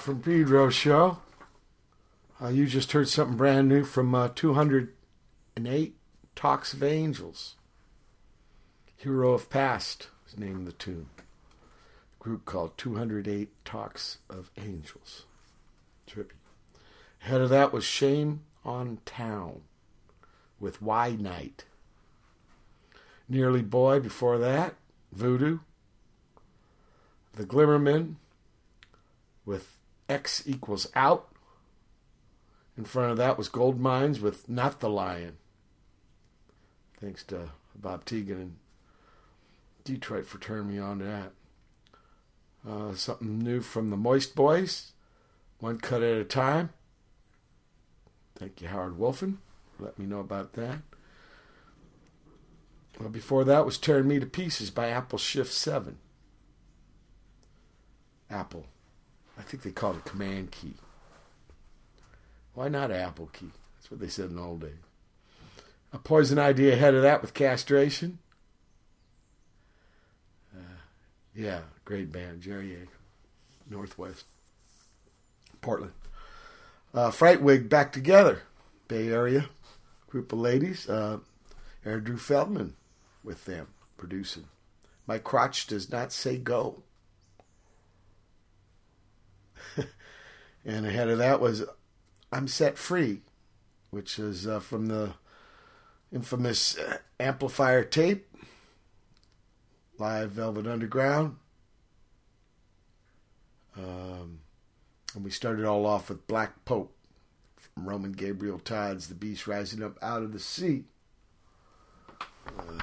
From 0.00 0.22
Pedro 0.22 0.70
show. 0.70 1.18
Uh, 2.40 2.48
you 2.48 2.64
just 2.66 2.92
heard 2.92 3.06
something 3.06 3.36
brand 3.36 3.68
new 3.68 3.84
from 3.84 4.14
uh, 4.14 4.30
208 4.34 5.94
Talks 6.34 6.72
of 6.72 6.82
Angels. 6.82 7.56
Hero 8.96 9.34
of 9.34 9.50
Past 9.50 10.08
is 10.26 10.32
the 10.32 10.40
name 10.40 10.64
the 10.64 10.72
tune. 10.72 11.10
Group 12.18 12.46
called 12.46 12.78
208 12.78 13.50
Talks 13.66 14.16
of 14.30 14.50
Angels. 14.56 15.26
Trippy. 16.08 16.30
Ahead 17.22 17.42
of 17.42 17.50
that 17.50 17.70
was 17.70 17.84
Shame 17.84 18.40
on 18.64 19.00
Town 19.04 19.60
with 20.58 20.80
Why 20.80 21.10
Night. 21.10 21.66
Nearly 23.28 23.60
Boy 23.60 24.00
before 24.00 24.38
that, 24.38 24.76
Voodoo. 25.12 25.58
The 27.34 27.44
Glimmermen 27.44 28.14
with 29.44 29.76
X 30.10 30.42
equals 30.46 30.88
out. 30.94 31.28
In 32.76 32.84
front 32.84 33.12
of 33.12 33.16
that 33.18 33.38
was 33.38 33.48
Goldmines 33.48 34.20
with 34.20 34.48
Not 34.48 34.80
the 34.80 34.90
Lion. 34.90 35.36
Thanks 37.00 37.22
to 37.24 37.50
Bob 37.74 38.04
Tegan 38.04 38.38
and 38.38 38.56
Detroit 39.84 40.26
for 40.26 40.38
turning 40.38 40.68
me 40.68 40.78
on 40.78 40.98
to 40.98 41.04
that. 41.04 41.32
Uh, 42.68 42.94
something 42.94 43.38
new 43.38 43.60
from 43.60 43.88
the 43.88 43.96
Moistboyz. 43.96 44.90
One 45.60 45.78
cut 45.78 46.02
at 46.02 46.18
a 46.18 46.24
time. 46.24 46.70
Thank 48.34 48.60
you, 48.60 48.68
Howard 48.68 48.98
Wuelfing. 48.98 49.36
Let 49.78 49.98
me 49.98 50.06
know 50.06 50.20
about 50.20 50.54
that. 50.54 50.78
Well, 52.98 53.08
before 53.08 53.44
that 53.44 53.64
was 53.64 53.78
Tearing 53.78 54.08
Me 54.08 54.18
to 54.18 54.26
Pieces 54.26 54.70
by 54.70 54.88
Apple 54.88 55.18
Shift 55.18 55.52
7. 55.52 55.96
Apple. 58.28 58.66
I 59.40 59.42
think 59.42 59.62
they 59.62 59.70
called 59.70 59.96
it 59.96 60.04
Command 60.04 60.50
Key. 60.50 60.74
Why 62.52 62.68
not 62.68 62.90
Apple 62.90 63.30
Key? 63.32 63.48
That's 63.76 63.90
what 63.90 63.98
they 63.98 64.08
said 64.08 64.28
in 64.28 64.36
the 64.36 64.42
old 64.42 64.60
days. 64.60 64.74
A 65.94 65.98
Poison 65.98 66.38
Idea 66.38 66.74
ahead 66.74 66.94
of 66.94 67.02
that 67.02 67.22
with 67.22 67.32
Castration. 67.32 68.18
Uh, 70.54 70.76
yeah, 71.34 71.60
great 71.86 72.12
band. 72.12 72.42
Jerry 72.42 72.74
A. 72.74 73.72
Northwest. 73.72 74.26
Portland. 75.62 75.94
Uh, 76.92 77.10
Frightwig 77.10 77.70
back 77.70 77.92
together. 77.92 78.42
Bay 78.88 79.08
Area. 79.08 79.46
Group 80.06 80.34
of 80.34 80.38
ladies. 80.38 80.86
Uh, 80.86 81.20
Feldman 81.82 82.74
with 83.24 83.46
them 83.46 83.68
producing. 83.96 84.44
My 85.06 85.16
crotch 85.16 85.66
does 85.66 85.90
not 85.90 86.12
say 86.12 86.36
go. 86.36 86.82
And 90.64 90.86
ahead 90.86 91.08
of 91.08 91.18
that 91.18 91.40
was 91.40 91.64
I'm 92.32 92.48
Set 92.48 92.78
Free, 92.78 93.22
which 93.90 94.18
is 94.18 94.46
uh, 94.46 94.60
from 94.60 94.86
the 94.86 95.14
infamous 96.12 96.78
uh, 96.78 96.98
Amplifier 97.18 97.84
tape, 97.84 98.28
Live 99.98 100.32
Velvet 100.32 100.66
Underground. 100.66 101.36
Um, 103.76 104.40
and 105.14 105.24
we 105.24 105.30
started 105.30 105.64
all 105.64 105.86
off 105.86 106.08
with 106.08 106.26
Black 106.26 106.64
Pope 106.64 106.94
from 107.56 107.88
Roman 107.88 108.12
Gabriel 108.12 108.58
Todd's 108.58 109.08
The 109.08 109.14
Beast 109.14 109.46
Rising 109.46 109.82
Up 109.82 109.98
Out 110.02 110.22
of 110.22 110.32
the 110.32 110.40
Sea. 110.40 110.84
Uh, 112.46 112.80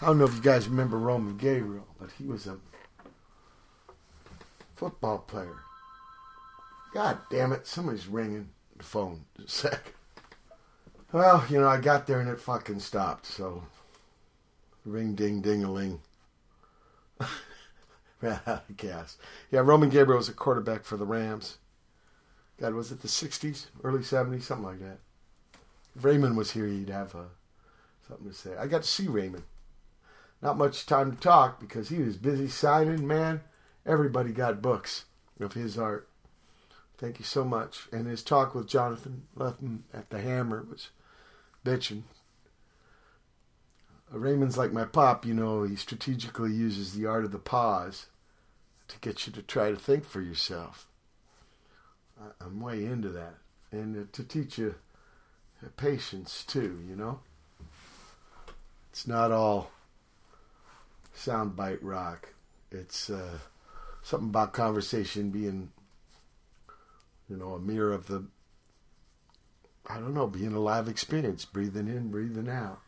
I 0.00 0.06
don't 0.06 0.18
know 0.18 0.24
if 0.24 0.34
you 0.34 0.40
guys 0.40 0.68
remember 0.68 0.98
Roman 0.98 1.36
Gabriel, 1.36 1.86
but 1.98 2.10
he 2.18 2.26
was 2.26 2.46
a 2.46 2.58
football 4.74 5.18
player. 5.18 5.60
God 6.94 7.18
damn 7.28 7.52
it, 7.52 7.66
somebody's 7.66 8.06
ringing 8.06 8.50
the 8.76 8.84
phone. 8.84 9.24
Sec. 9.46 9.92
Well, 11.10 11.44
you 11.50 11.60
know, 11.60 11.68
I 11.68 11.80
got 11.80 12.06
there 12.06 12.20
and 12.20 12.28
it 12.30 12.40
fucking 12.40 12.78
stopped, 12.78 13.26
so 13.26 13.64
ring 14.84 15.14
ding 15.16 15.40
ding 15.40 15.64
a 15.64 15.70
ling. 15.70 16.00
Ran 18.20 18.40
out 18.46 18.64
of 18.68 18.76
gas. 18.76 19.18
Yeah, 19.50 19.60
Roman 19.60 19.88
Gabriel 19.88 20.18
was 20.18 20.28
a 20.28 20.32
quarterback 20.32 20.84
for 20.84 20.96
the 20.96 21.04
Rams. 21.04 21.58
God, 22.60 22.74
was 22.74 22.92
it 22.92 23.02
the 23.02 23.08
60s, 23.08 23.66
early 23.82 24.00
70s, 24.00 24.42
something 24.42 24.66
like 24.66 24.80
that. 24.80 24.98
If 25.96 26.04
Raymond 26.04 26.36
was 26.36 26.52
here, 26.52 26.66
he'd 26.66 26.90
have 26.90 27.14
uh, 27.16 27.24
something 28.06 28.28
to 28.28 28.34
say. 28.34 28.56
I 28.56 28.68
got 28.68 28.82
to 28.82 28.88
see 28.88 29.08
Raymond. 29.08 29.44
Not 30.40 30.58
much 30.58 30.86
time 30.86 31.10
to 31.10 31.20
talk 31.20 31.58
because 31.58 31.88
he 31.88 31.98
was 31.98 32.16
busy 32.16 32.46
signing, 32.46 33.06
man. 33.06 33.40
Everybody 33.84 34.30
got 34.30 34.62
books 34.62 35.06
of 35.40 35.54
his 35.54 35.76
art. 35.76 36.08
Thank 36.96 37.18
you 37.18 37.24
so 37.24 37.44
much. 37.44 37.88
And 37.92 38.06
his 38.06 38.22
talk 38.22 38.54
with 38.54 38.68
Jonathan 38.68 39.24
Lethem 39.36 39.80
at 39.92 40.10
the 40.10 40.20
Hammer 40.20 40.64
was 40.68 40.90
bitching. 41.64 42.02
Raymond's 44.10 44.56
like 44.56 44.72
my 44.72 44.84
pop, 44.84 45.26
you 45.26 45.34
know, 45.34 45.64
he 45.64 45.74
strategically 45.74 46.52
uses 46.52 46.92
the 46.92 47.06
art 47.06 47.24
of 47.24 47.32
the 47.32 47.38
pause 47.38 48.06
to 48.86 48.98
get 49.00 49.26
you 49.26 49.32
to 49.32 49.42
try 49.42 49.70
to 49.70 49.76
think 49.76 50.04
for 50.04 50.20
yourself. 50.20 50.86
I'm 52.40 52.60
way 52.60 52.84
into 52.84 53.08
that. 53.08 53.34
And 53.72 53.96
uh, 53.96 54.06
to 54.12 54.22
teach 54.22 54.58
you 54.58 54.76
patience, 55.76 56.44
too, 56.44 56.78
you 56.88 56.94
know? 56.94 57.20
It's 58.90 59.06
not 59.06 59.32
all 59.32 59.70
soundbite 61.16 61.78
rock. 61.82 62.34
It's 62.70 63.10
uh, 63.10 63.38
something 64.02 64.28
about 64.28 64.52
conversation 64.52 65.30
being, 65.30 65.72
you 67.28 67.36
know, 67.36 67.54
a 67.54 67.58
mirror 67.58 67.92
of 67.92 68.06
the, 68.06 68.26
I 69.86 69.94
don't 69.94 70.14
know, 70.14 70.26
being 70.26 70.52
a 70.52 70.60
live 70.60 70.88
experience, 70.88 71.44
breathing 71.44 71.88
in, 71.88 72.10
breathing 72.10 72.48
out. 72.48 72.80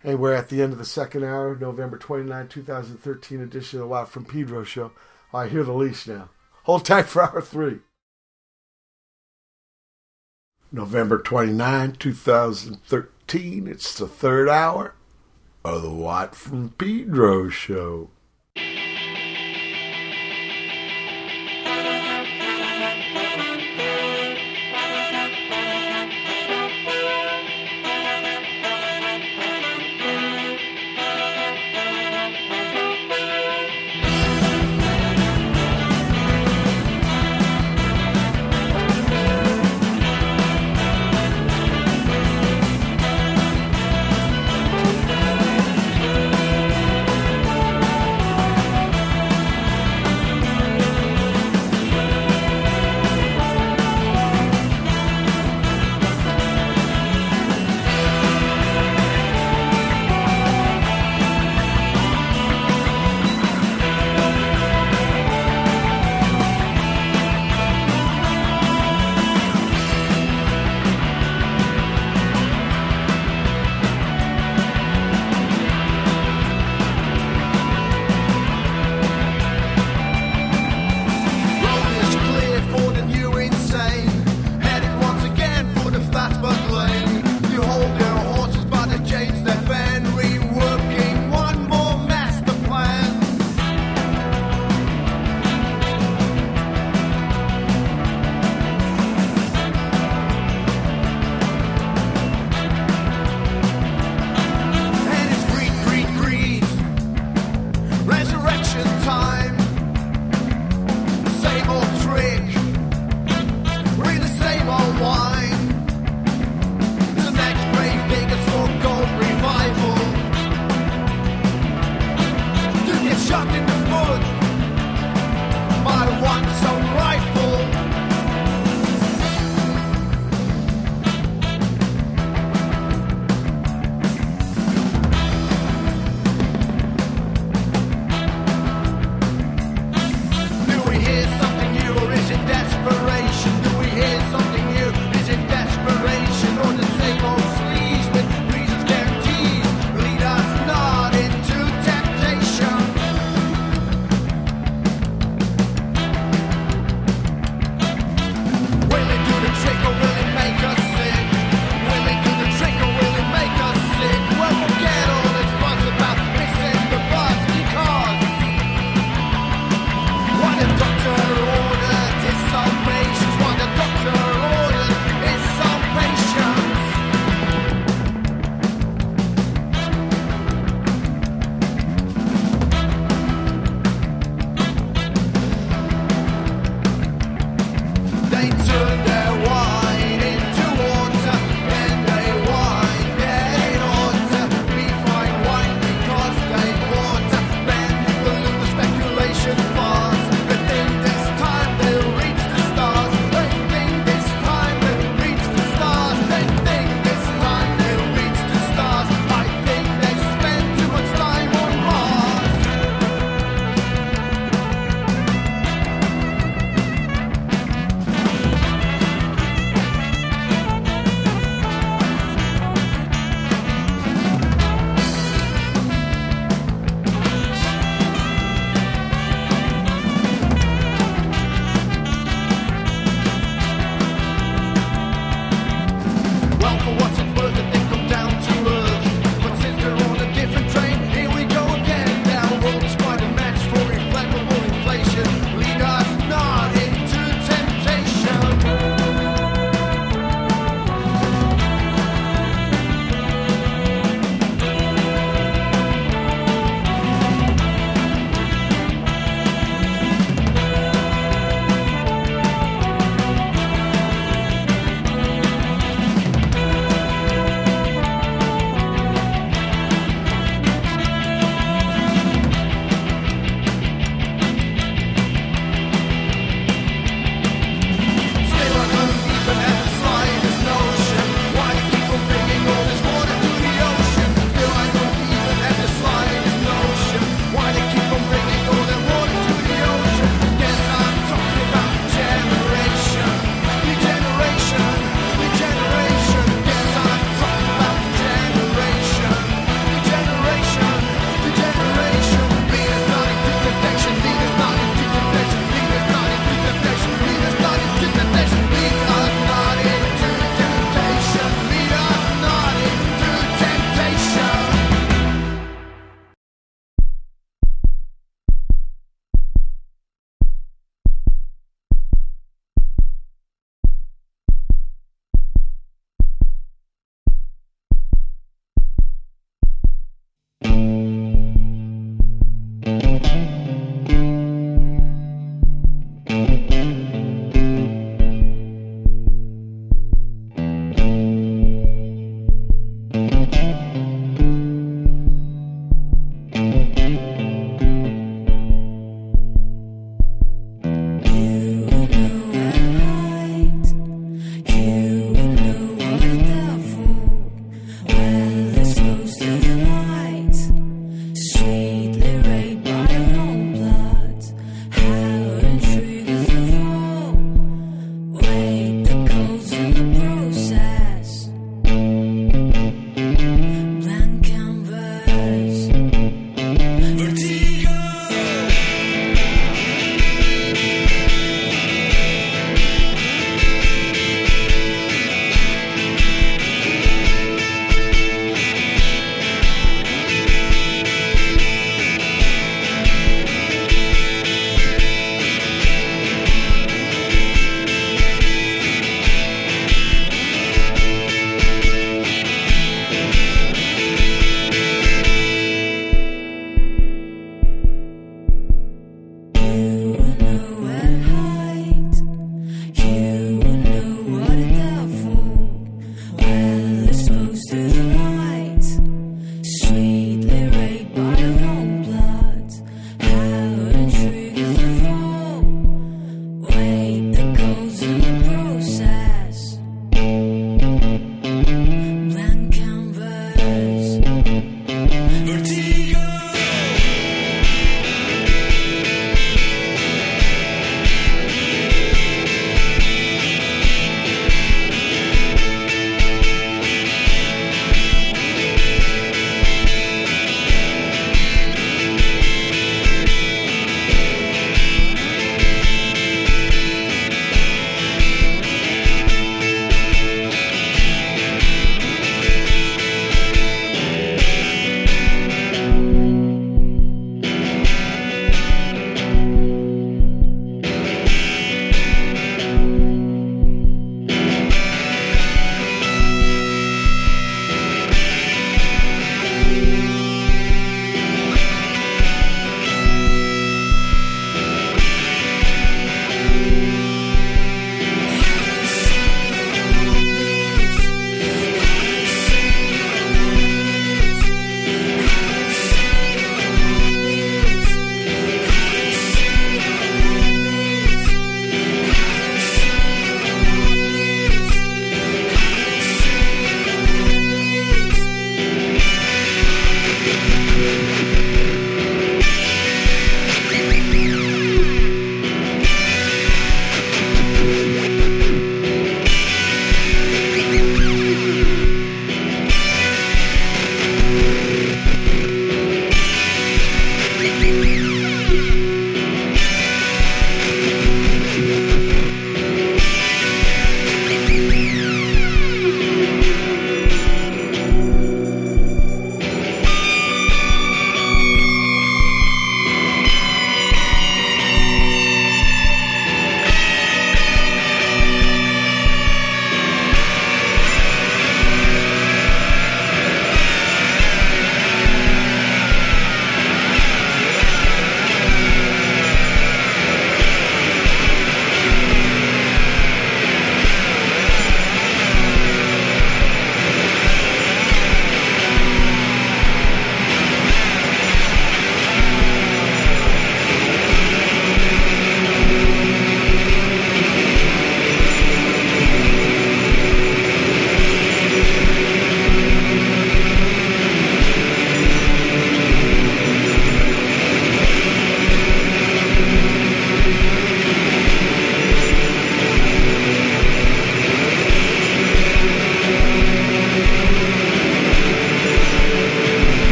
Hey, 0.00 0.16
we're 0.16 0.34
at 0.34 0.48
the 0.48 0.60
end 0.60 0.72
of 0.72 0.78
the 0.78 0.84
second 0.84 1.22
hour, 1.22 1.56
November 1.56 1.96
29, 1.96 2.48
2013 2.48 3.40
edition 3.40 3.78
of 3.78 3.84
the 3.84 3.88
Watt 3.88 4.08
from 4.08 4.24
Pedro 4.24 4.64
show. 4.64 4.90
I 5.32 5.46
hear 5.46 5.62
the 5.62 5.72
leash 5.72 6.08
now. 6.08 6.30
Hold 6.64 6.84
tight 6.84 7.06
for 7.06 7.22
hour 7.22 7.40
three. 7.40 7.78
November 10.72 11.18
29, 11.18 11.92
2013. 11.92 13.68
It's 13.68 13.98
the 13.98 14.08
third 14.08 14.48
hour 14.48 14.94
of 15.64 15.82
the 15.82 15.90
Watt 15.90 16.34
from 16.34 16.70
Pedro 16.70 17.48
show. 17.48 18.10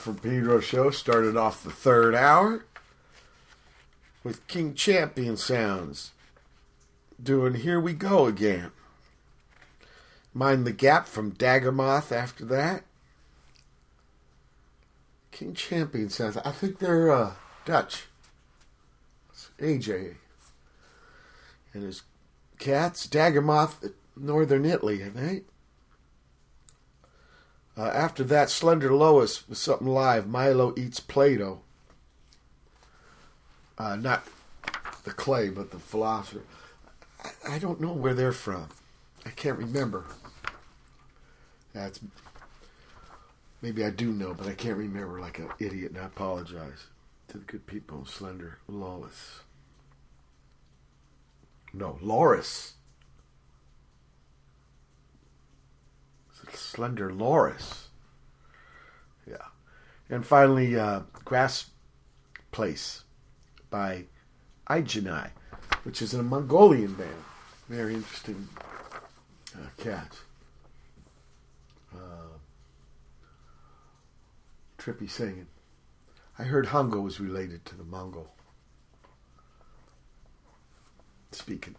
From 0.00 0.16
Pedro 0.16 0.60
show 0.60 0.90
started 0.90 1.36
off 1.36 1.62
the 1.62 1.70
third 1.70 2.14
hour 2.14 2.64
with 4.24 4.46
King 4.46 4.72
Champion 4.72 5.36
Sounds 5.36 6.12
doing 7.22 7.52
Here 7.52 7.78
We 7.78 7.92
Go 7.92 8.24
Again. 8.24 8.70
Mind 10.32 10.66
the 10.66 10.72
Gap 10.72 11.06
from 11.06 11.32
Daggermoth 11.32 12.12
after 12.12 12.46
that. 12.46 12.84
King 15.32 15.52
Champion 15.52 16.08
Sounds. 16.08 16.38
I 16.38 16.50
think 16.50 16.78
they're 16.78 17.12
uh, 17.12 17.32
Dutch. 17.66 18.06
It's 19.28 19.50
AJ 19.58 20.14
and 21.74 21.82
his 21.82 22.04
cats. 22.58 23.06
Daggermoth, 23.06 23.92
Northern 24.16 24.64
Italy, 24.64 25.04
I 25.04 25.10
think. 25.10 25.44
Uh, 27.76 27.86
after 27.86 28.24
that, 28.24 28.50
Slender 28.50 28.92
Lois 28.92 29.48
was 29.48 29.58
something 29.58 29.86
live. 29.86 30.26
Milo 30.26 30.74
eats 30.76 31.00
Plato. 31.00 31.60
Uh, 33.78 33.96
not 33.96 34.26
the 35.04 35.12
clay, 35.12 35.48
but 35.48 35.70
the 35.70 35.78
philosopher. 35.78 36.42
I, 37.24 37.54
I 37.54 37.58
don't 37.58 37.80
know 37.80 37.92
where 37.92 38.14
they're 38.14 38.32
from. 38.32 38.68
I 39.24 39.30
can't 39.30 39.58
remember. 39.58 40.04
That's 41.72 42.00
maybe 43.62 43.84
I 43.84 43.90
do 43.90 44.12
know, 44.12 44.34
but 44.34 44.46
I 44.46 44.54
can't 44.54 44.76
remember 44.76 45.20
like 45.20 45.38
an 45.38 45.48
idiot, 45.58 45.92
and 45.92 46.00
I 46.00 46.06
apologize 46.06 46.86
to 47.28 47.38
the 47.38 47.44
good 47.44 47.66
people. 47.66 48.04
Slender 48.04 48.58
Lois. 48.68 49.40
No, 51.72 51.98
Loris. 52.02 52.74
Slender 56.60 57.12
Loris. 57.12 57.88
Yeah. 59.26 59.46
And 60.08 60.26
finally, 60.26 60.78
uh, 60.78 61.00
Grass 61.24 61.70
Place 62.52 63.04
by 63.70 64.04
Ijanai, 64.68 65.30
which 65.84 66.02
is 66.02 66.14
a 66.14 66.22
Mongolian 66.22 66.94
band. 66.94 67.24
Very 67.68 67.94
interesting 67.94 68.48
uh, 69.54 69.68
cat. 69.76 70.16
Uh, 71.94 72.38
trippy 74.78 75.08
singing. 75.08 75.46
I 76.38 76.44
heard 76.44 76.66
Hungo 76.66 77.02
was 77.02 77.20
related 77.20 77.64
to 77.66 77.76
the 77.76 77.84
Mongol. 77.84 78.32
Speaking. 81.32 81.76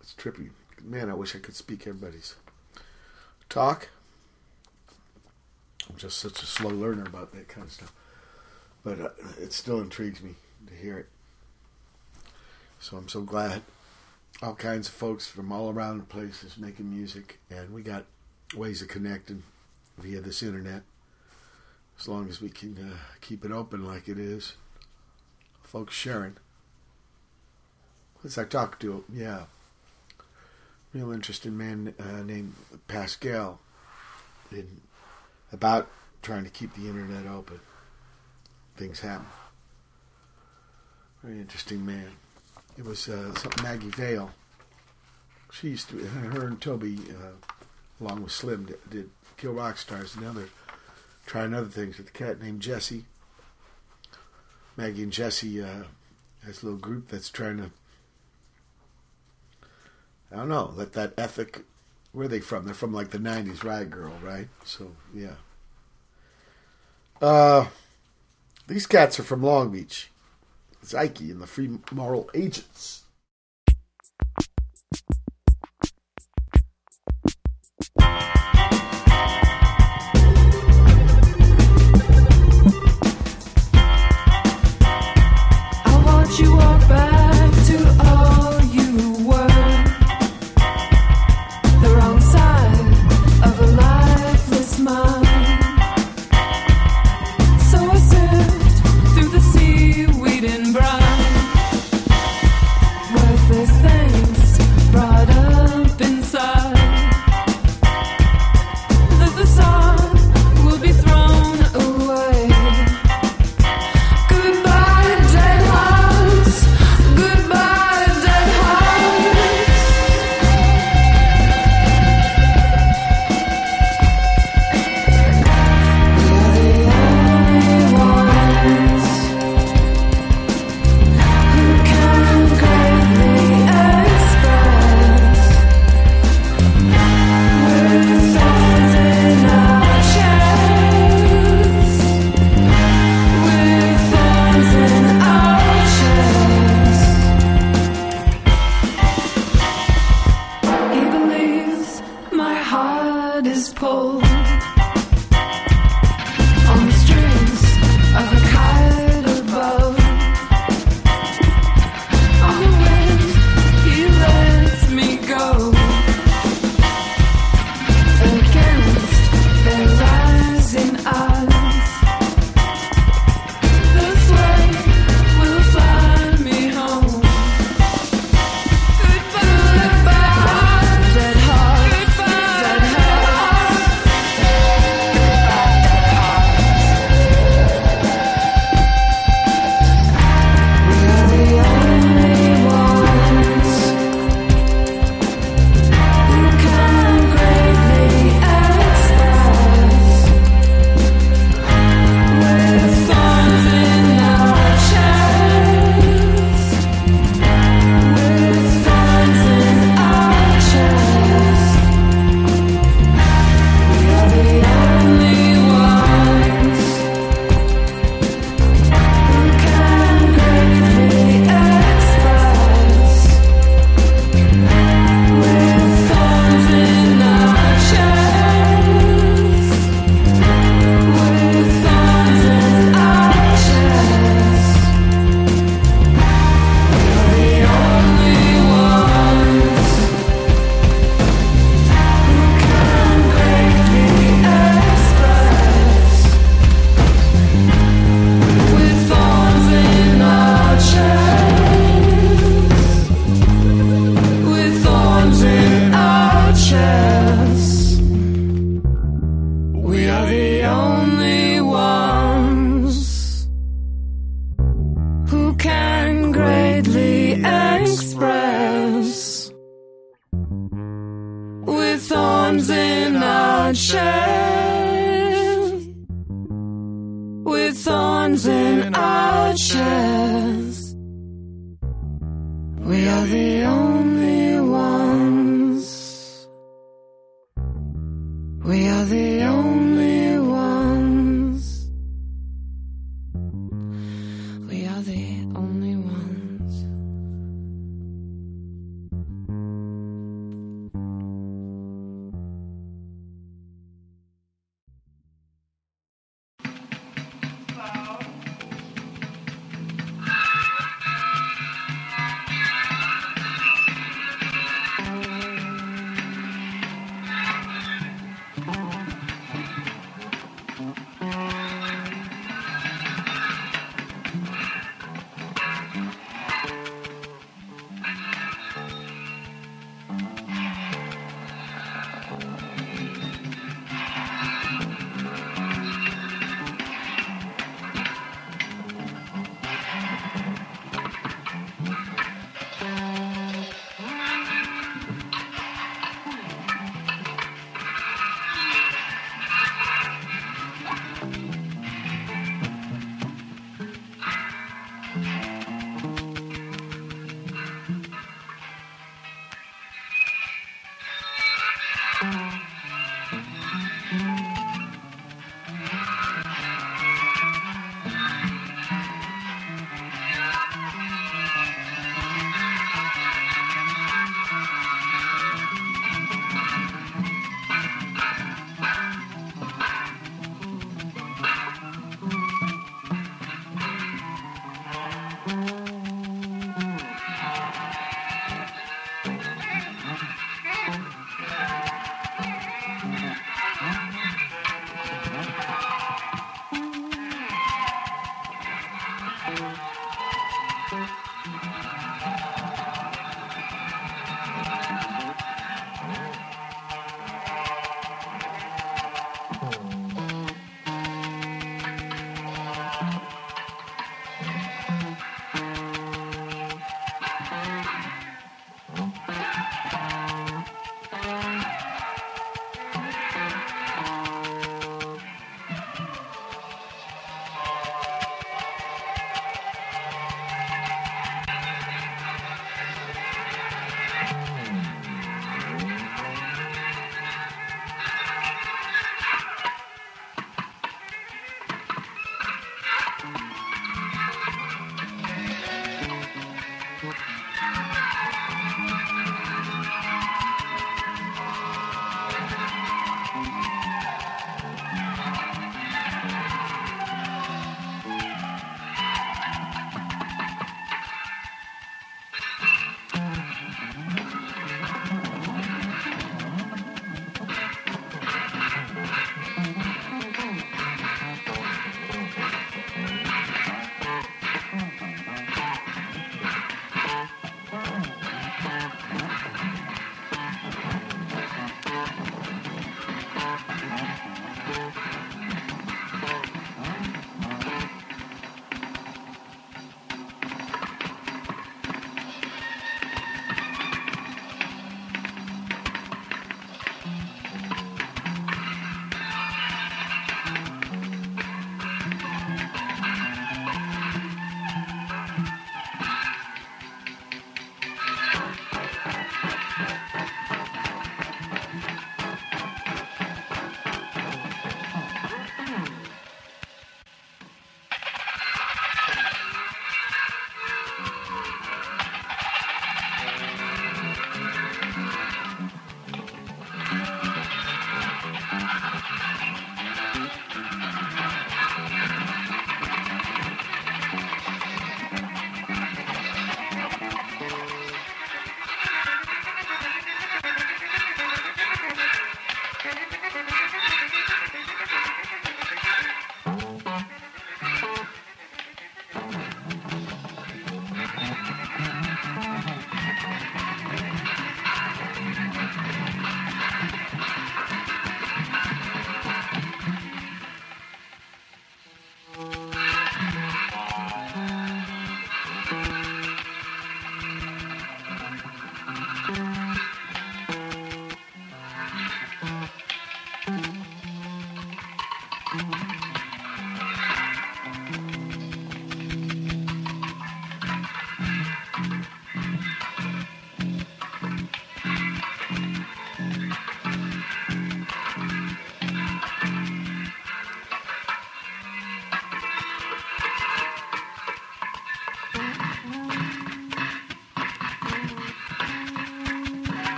It's 0.00 0.14
trippy. 0.14 0.50
Man, 0.82 1.10
I 1.10 1.14
wish 1.14 1.34
I 1.34 1.38
could 1.38 1.56
speak 1.56 1.86
everybody's 1.86 2.36
talk. 3.48 3.88
I'm 5.88 5.96
just 5.96 6.18
such 6.18 6.42
a 6.42 6.46
slow 6.46 6.70
learner 6.70 7.04
about 7.04 7.32
that 7.32 7.48
kind 7.48 7.66
of 7.66 7.72
stuff. 7.72 7.92
But 8.82 9.00
uh, 9.00 9.08
it 9.40 9.52
still 9.52 9.80
intrigues 9.80 10.22
me 10.22 10.34
to 10.66 10.74
hear 10.74 10.98
it. 10.98 11.08
So 12.80 12.96
I'm 12.96 13.08
so 13.08 13.22
glad 13.22 13.62
all 14.42 14.54
kinds 14.54 14.88
of 14.88 14.94
folks 14.94 15.26
from 15.26 15.52
all 15.52 15.70
around 15.70 15.98
the 15.98 16.04
place 16.04 16.42
is 16.42 16.58
making 16.58 16.94
music, 16.94 17.38
and 17.50 17.72
we 17.72 17.82
got 17.82 18.04
ways 18.54 18.82
of 18.82 18.88
connecting 18.88 19.42
via 19.98 20.20
this 20.20 20.42
internet. 20.42 20.82
As 21.98 22.08
long 22.08 22.28
as 22.28 22.40
we 22.40 22.50
can 22.50 22.76
uh, 22.76 22.96
keep 23.20 23.44
it 23.44 23.52
open 23.52 23.86
like 23.86 24.08
it 24.08 24.18
is, 24.18 24.54
folks 25.62 25.94
sharing. 25.94 26.36
As 28.24 28.36
I 28.36 28.44
talked 28.44 28.80
to, 28.82 29.04
yeah, 29.12 29.44
real 30.94 31.12
interesting 31.12 31.58
man 31.58 31.92
uh, 31.98 32.22
named 32.22 32.54
Pascal, 32.86 33.58
in, 34.52 34.80
about 35.52 35.90
trying 36.22 36.44
to 36.44 36.50
keep 36.50 36.72
the 36.74 36.86
internet 36.88 37.26
open. 37.26 37.58
Things 38.76 39.00
happen. 39.00 39.26
Very 41.22 41.40
interesting 41.40 41.84
man. 41.84 42.12
It 42.78 42.84
was 42.84 43.08
uh, 43.08 43.34
Maggie 43.62 43.90
Vail. 43.90 44.30
She 45.52 45.70
used 45.70 45.88
to, 45.90 45.98
her 45.98 46.46
and 46.46 46.60
Tobi, 46.60 46.98
uh, 47.10 47.32
along 48.00 48.22
with 48.22 48.32
Slim, 48.32 48.66
did, 48.66 48.90
did 48.90 49.10
Kill 49.36 49.52
Rock 49.52 49.78
Stars 49.78 50.14
and 50.14 50.24
other, 50.24 50.48
trying 51.26 51.54
other 51.54 51.68
things 51.68 51.98
with 51.98 52.08
a 52.08 52.12
cat 52.12 52.40
named 52.40 52.60
Jesse. 52.60 53.04
Maggie 54.76 55.04
and 55.04 55.12
Jesse 55.12 55.62
uh, 55.62 55.84
has 56.44 56.62
a 56.62 56.66
little 56.66 56.80
group 56.80 57.08
that's 57.08 57.30
trying 57.30 57.58
to, 57.58 57.70
I 60.34 60.38
don't 60.38 60.48
know, 60.48 60.72
let 60.74 60.94
that 60.94 61.14
ethic, 61.16 61.64
where 62.12 62.24
are 62.24 62.28
they 62.28 62.40
from? 62.40 62.64
They're 62.64 62.74
from 62.74 62.92
like 62.92 63.10
the 63.10 63.18
90s, 63.18 63.62
Riot 63.62 63.90
Girl, 63.90 64.12
right? 64.20 64.48
So, 64.64 64.90
yeah. 65.14 65.36
Uh, 67.22 67.66
these 68.66 68.86
cats 68.86 69.20
are 69.20 69.24
from 69.24 69.42
Long 69.42 69.70
Beach. 69.70 70.10
Zyke 70.84 71.30
and 71.30 71.40
the 71.40 71.46
Free 71.46 71.78
Moral 71.92 72.28
Agents. 72.34 73.03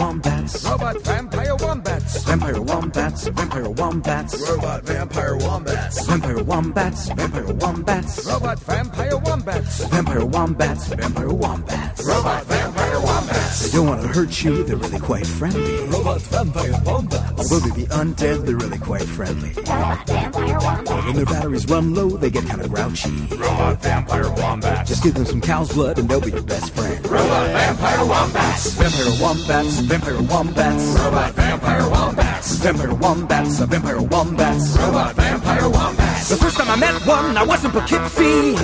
Wombats, 0.00 0.64
robot 0.64 0.96
vampire 1.02 1.56
wombats, 1.56 2.24
vampire 2.24 2.62
wombats, 2.62 3.28
vampire 3.28 3.68
wombats, 3.68 4.50
robot 4.50 4.82
vampire 4.82 5.36
wombats, 5.36 6.06
vampire 6.06 6.42
wombats, 6.42 7.08
vampire 7.10 7.52
wombats, 7.52 8.26
robot 8.26 8.58
vampire 8.60 9.18
wombats, 9.18 9.84
vampire 9.84 10.24
wombats, 10.24 10.88
vampire 10.88 11.34
wombats, 11.34 12.04
robot 12.06 12.44
vampire 12.46 13.00
wombats. 13.00 13.62
They 13.62 13.76
don't 13.76 13.88
want 13.88 14.02
to 14.02 14.08
hurt 14.08 14.42
you, 14.42 14.64
they're 14.64 14.76
really 14.76 15.00
quite 15.00 15.26
friendly. 15.26 15.86
Robot 15.88 16.22
vampire 16.22 16.80
wombats. 16.86 17.38
Although 17.38 17.68
they 17.68 17.82
be 17.82 17.86
undead, 17.88 18.46
they're 18.46 18.56
really 18.56 18.78
quite 18.78 19.02
friendly. 19.02 19.52
Robot 19.52 20.06
vampire 20.06 20.22
wombats. 20.22 20.29
When 20.60 21.16
their 21.16 21.24
batteries 21.24 21.66
run 21.68 21.94
low, 21.94 22.10
they 22.10 22.30
get 22.30 22.46
kind 22.46 22.60
of 22.60 22.72
grouchy. 22.72 23.10
Robot 23.30 23.82
vampire 23.82 24.30
wombats. 24.30 24.88
Just 24.88 25.02
give 25.02 25.14
them 25.14 25.24
some 25.24 25.40
cow's 25.40 25.72
blood 25.72 25.98
and 25.98 26.08
they'll 26.08 26.20
be 26.20 26.30
your 26.30 26.42
best 26.42 26.74
friend. 26.74 27.04
Robot 27.08 27.46
vampire 27.48 28.04
wombats. 28.04 28.74
Vampire 28.74 29.20
wombats. 29.20 29.78
Vampire 29.80 30.22
wombats. 30.22 30.84
Robot 30.98 31.32
vampire 31.34 31.88
wombats. 31.90 32.56
Vampire 32.56 32.94
wombats. 32.94 33.58
Vampire 33.58 34.02
wombats. 34.02 34.76
Robot 34.76 35.14
vampire 35.14 35.68
wombats. 35.68 36.28
The 36.28 36.36
first 36.36 36.58
time 36.58 36.70
I 36.70 36.76
met 36.76 37.06
one, 37.06 37.36
I 37.36 37.42
wasn't 37.42 37.72
Poughkeepsie. 37.72 38.56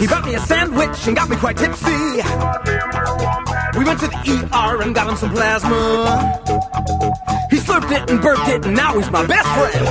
He 0.00 0.06
brought 0.06 0.26
me 0.26 0.34
a 0.34 0.40
sandwich 0.40 1.06
and 1.06 1.16
got 1.16 1.28
me 1.28 1.36
quite 1.36 1.56
tipsy. 1.56 2.22
We 3.78 3.84
went 3.84 4.00
to 4.00 4.08
the 4.08 4.48
ER 4.52 4.82
and 4.82 4.94
got 4.94 5.08
him 5.08 5.16
some 5.16 5.30
plasma. 5.30 6.49
Slurped 7.70 7.92
it 7.92 8.10
and 8.10 8.20
burped 8.20 8.48
it, 8.48 8.66
and 8.66 8.74
now 8.74 8.98
he's 8.98 9.08
my 9.12 9.24
best 9.24 9.46
friend. 9.46 9.86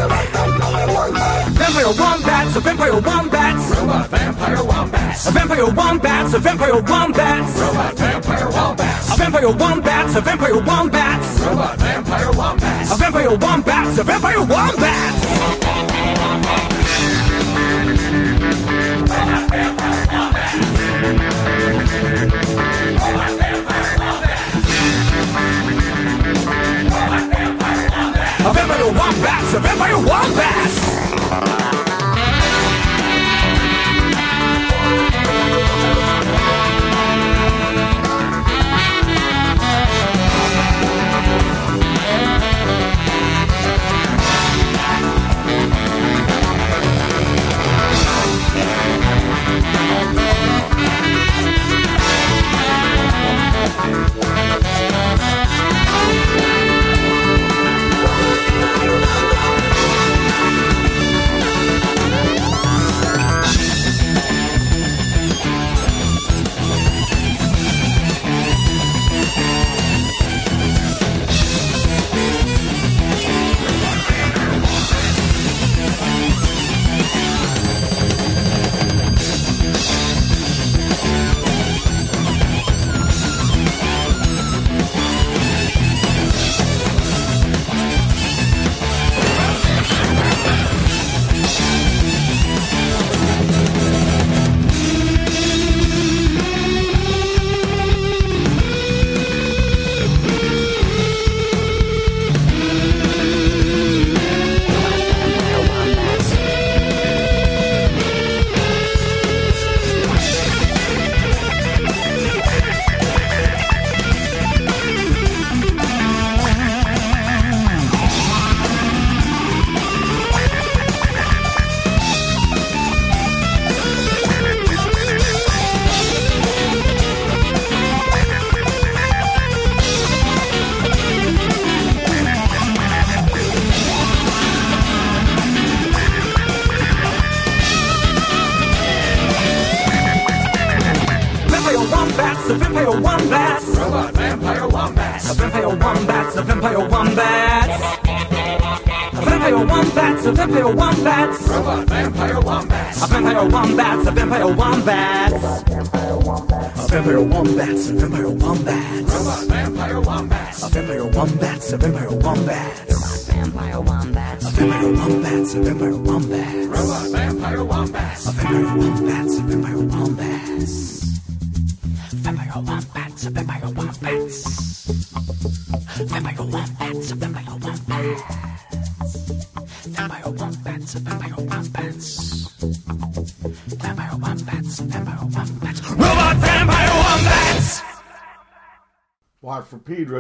Vampire 1.56 1.94
wombats, 1.98 2.56
a 2.58 2.60
vampire 2.60 3.00
wombats, 3.00 3.80
robot 3.80 4.10
vampire 4.10 4.64
wombats, 4.66 5.28
a 5.28 5.32
vampire 5.32 5.72
wombats, 5.72 6.34
a 6.34 6.40
vampire 6.40 6.82
wombats, 6.82 7.58
robot 7.58 7.96
vampire 7.96 8.50
wombats, 8.52 9.14
a 9.14 9.16
vampire 9.16 9.54
wombats, 9.54 10.16
a 10.16 10.22
vampire 10.22 10.60
wombats, 10.60 11.40
robot 11.40 11.78
vampire 11.78 12.32
wombats, 12.34 12.92
a 12.92 12.96
vampire 12.98 13.38
wombats, 13.38 13.98
a 13.98 14.04
vampire 14.04 14.40
wombats. 14.40 15.19
Wombats, 29.20 29.54
a 29.54 29.60
vampire 29.60 29.98
wombats. 29.98 30.89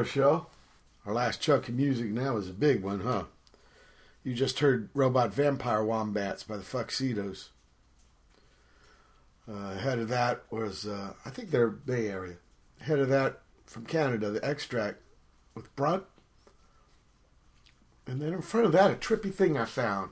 Show. 0.09 0.47
Our 1.05 1.13
last 1.13 1.41
chunk 1.41 1.69
of 1.69 1.75
music 1.75 2.07
now 2.07 2.37
is 2.37 2.49
a 2.49 2.53
big 2.53 2.83
one, 2.83 3.01
huh? 3.01 3.23
You 4.23 4.33
just 4.33 4.59
heard 4.59 4.89
Robot 4.93 5.33
Vampire 5.33 5.83
Wombats 5.83 6.43
by 6.43 6.57
the 6.57 6.63
Fuxitos. 6.63 7.49
Uh, 9.47 9.73
ahead 9.75 9.99
of 9.99 10.09
that 10.09 10.43
was, 10.51 10.85
uh, 10.85 11.13
I 11.25 11.29
think 11.29 11.49
they're 11.49 11.69
Bay 11.69 12.07
Area. 12.09 12.35
Ahead 12.81 12.99
of 12.99 13.09
that 13.09 13.39
from 13.65 13.85
Canada, 13.85 14.29
the 14.29 14.45
Extract 14.45 14.99
with 15.55 15.75
Brunt. 15.75 16.03
And 18.05 18.21
then 18.21 18.33
in 18.33 18.41
front 18.41 18.65
of 18.65 18.71
that, 18.73 18.91
a 18.91 18.95
trippy 18.95 19.33
thing 19.33 19.57
I 19.57 19.65
found. 19.65 20.11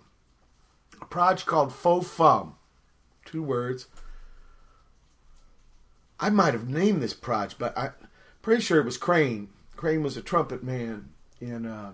A 1.01 1.05
project 1.05 1.47
called 1.47 1.73
Faux 1.73 2.07
Fum. 2.07 2.55
Two 3.25 3.43
words. 3.43 3.87
I 6.19 6.29
might 6.29 6.53
have 6.53 6.69
named 6.69 7.01
this 7.03 7.13
project, 7.13 7.59
but 7.59 7.77
I'm 7.77 7.91
pretty 8.41 8.61
sure 8.61 8.79
it 8.79 8.85
was 8.85 8.97
Crane. 8.97 9.49
Crane 9.77 10.03
was 10.03 10.17
a 10.17 10.21
trumpet 10.21 10.63
man 10.63 11.09
in 11.39 11.65
uh, 11.65 11.93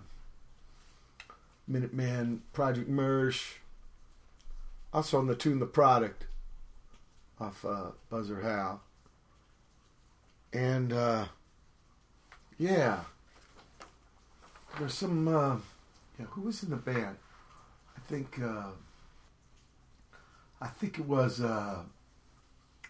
Minuteman, 1.70 2.40
Project 2.54 2.90
Mersh. 2.90 3.56
Also 4.94 5.20
on 5.20 5.28
the 5.28 5.36
tune 5.36 5.60
The 5.60 5.66
Product 5.66 6.26
off 7.40 7.66
uh, 7.66 7.92
Buzz 8.10 8.32
or 8.32 8.42
Howl. 8.42 8.82
and 10.54 10.94
uh, 10.94 11.26
yeah, 12.58 13.02
there's 14.80 14.94
some. 14.94 15.28
Uh, 15.28 15.58
yeah, 16.20 16.26
who 16.30 16.42
was 16.42 16.64
in 16.64 16.70
the 16.70 16.76
band? 16.76 17.18
I 17.98 18.00
think. 18.08 18.40
Uh, 18.42 18.68
I 20.62 20.68
think 20.68 21.00
it 21.00 21.06
was. 21.06 21.42
Uh, 21.42 21.80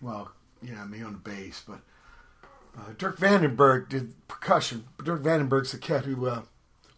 well, 0.01 0.31
yeah, 0.61 0.83
me 0.85 1.01
on 1.01 1.13
the 1.13 1.19
bass, 1.19 1.63
but 1.65 1.79
uh, 2.77 2.93
Dirk 2.97 3.17
Vandenberg 3.17 3.89
did 3.89 4.27
percussion. 4.27 4.85
Dirk 5.03 5.21
Vandenberg's 5.21 5.71
the 5.71 5.77
cat 5.77 6.05
who, 6.05 6.27
uh, 6.27 6.41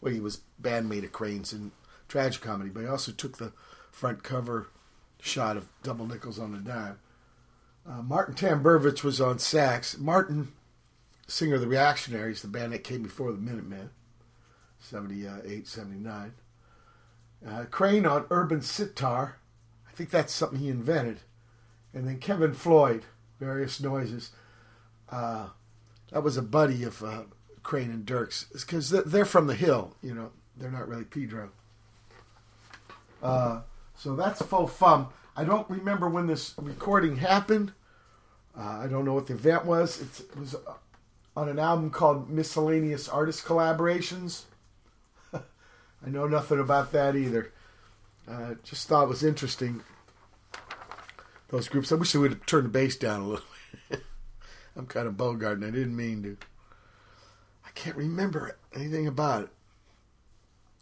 well, 0.01 0.13
he 0.13 0.19
was 0.19 0.41
bandmate 0.61 1.03
of 1.03 1.11
Cranes 1.11 1.53
in 1.53 1.71
Tragic 2.07 2.41
Comedy, 2.41 2.69
but 2.69 2.81
he 2.81 2.87
also 2.87 3.11
took 3.11 3.37
the 3.37 3.51
front 3.91 4.23
cover 4.23 4.67
shot 5.19 5.57
of 5.57 5.67
Double 5.83 6.07
Nickels 6.07 6.39
on 6.39 6.53
the 6.53 6.59
Dime. 6.59 6.99
Uh, 7.87 8.01
Martin 8.01 8.35
Tamburovich 8.35 9.03
was 9.03 9.21
on 9.21 9.37
sax. 9.39 9.97
Martin, 9.97 10.53
singer 11.27 11.55
of 11.55 11.61
the 11.61 11.67
Reactionaries, 11.67 12.41
the 12.41 12.47
band 12.47 12.73
that 12.73 12.83
came 12.83 13.03
before 13.03 13.31
the 13.31 13.37
Minutemen, 13.37 13.89
78, 14.79 15.67
79. 15.67 16.33
Uh, 17.47 17.65
Crane 17.69 18.05
on 18.05 18.25
urban 18.31 18.61
sitar. 18.61 19.37
I 19.87 19.91
think 19.91 20.09
that's 20.09 20.33
something 20.33 20.59
he 20.59 20.69
invented. 20.69 21.19
And 21.93 22.07
then 22.07 22.19
Kevin 22.19 22.53
Floyd, 22.53 23.03
various 23.39 23.79
noises. 23.79 24.31
Uh, 25.09 25.49
that 26.15 26.23
was 26.23 26.37
a 26.37 26.41
buddy 26.41 26.83
of 26.83 27.03
uh, 27.03 27.23
Crane 27.61 27.91
and 27.91 28.05
Dirks 28.05 28.45
because 28.45 28.89
they're 28.89 29.25
from 29.25 29.47
the 29.47 29.53
hill, 29.53 29.97
you 30.01 30.15
know. 30.15 30.31
They're 30.55 30.71
not 30.71 30.87
really 30.87 31.03
Pedro. 31.03 31.49
Uh, 33.21 33.63
so 33.97 34.15
that's 34.15 34.41
faux 34.41 34.71
fum. 34.71 35.09
I 35.35 35.43
don't 35.43 35.69
remember 35.69 36.07
when 36.07 36.27
this 36.27 36.53
recording 36.57 37.17
happened. 37.17 37.73
Uh, 38.57 38.79
I 38.83 38.87
don't 38.87 39.03
know 39.03 39.13
what 39.13 39.27
the 39.27 39.33
event 39.33 39.65
was. 39.65 40.01
It's, 40.01 40.21
it 40.21 40.39
was 40.39 40.55
on 41.35 41.49
an 41.49 41.59
album 41.59 41.89
called 41.89 42.29
Miscellaneous 42.29 43.09
Artist 43.09 43.43
Collaborations. 43.43 44.43
I 45.33 45.41
know 46.05 46.27
nothing 46.27 46.61
about 46.61 46.93
that 46.93 47.17
either. 47.17 47.51
Uh, 48.25 48.53
just 48.63 48.87
thought 48.87 49.03
it 49.03 49.09
was 49.09 49.21
interesting. 49.21 49.83
Those 51.49 51.67
groups. 51.67 51.91
I 51.91 51.95
wish 51.95 52.13
they 52.13 52.19
would 52.19 52.31
have 52.31 52.45
turned 52.45 52.67
the 52.67 52.69
bass 52.69 52.95
down 52.95 53.19
a 53.19 53.27
little. 53.27 53.45
I'm 54.75 54.87
kind 54.87 55.07
of 55.07 55.17
Bogart, 55.17 55.57
and 55.57 55.65
I 55.65 55.69
didn't 55.69 55.95
mean 55.95 56.23
to. 56.23 56.37
I 57.65 57.69
can't 57.71 57.95
remember 57.95 58.57
anything 58.73 59.07
about 59.07 59.43
it. 59.43 59.49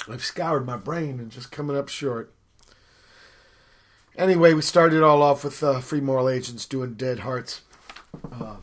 I've 0.10 0.24
scoured 0.24 0.66
my 0.66 0.78
brain 0.78 1.20
and 1.20 1.32
just 1.32 1.52
coming 1.52 1.78
up 1.78 1.88
short. 1.88 2.34
Anyway, 4.18 4.54
we 4.54 4.62
started 4.62 5.02
all 5.02 5.22
off 5.22 5.44
with 5.44 5.64
uh, 5.64 5.80
Free 5.80 6.02
Moral 6.02 6.30
Agents 6.30 6.66
doing 6.66 6.94
Dead 6.94 7.20
Hearts. 7.20 7.62
Uh, 8.32 8.58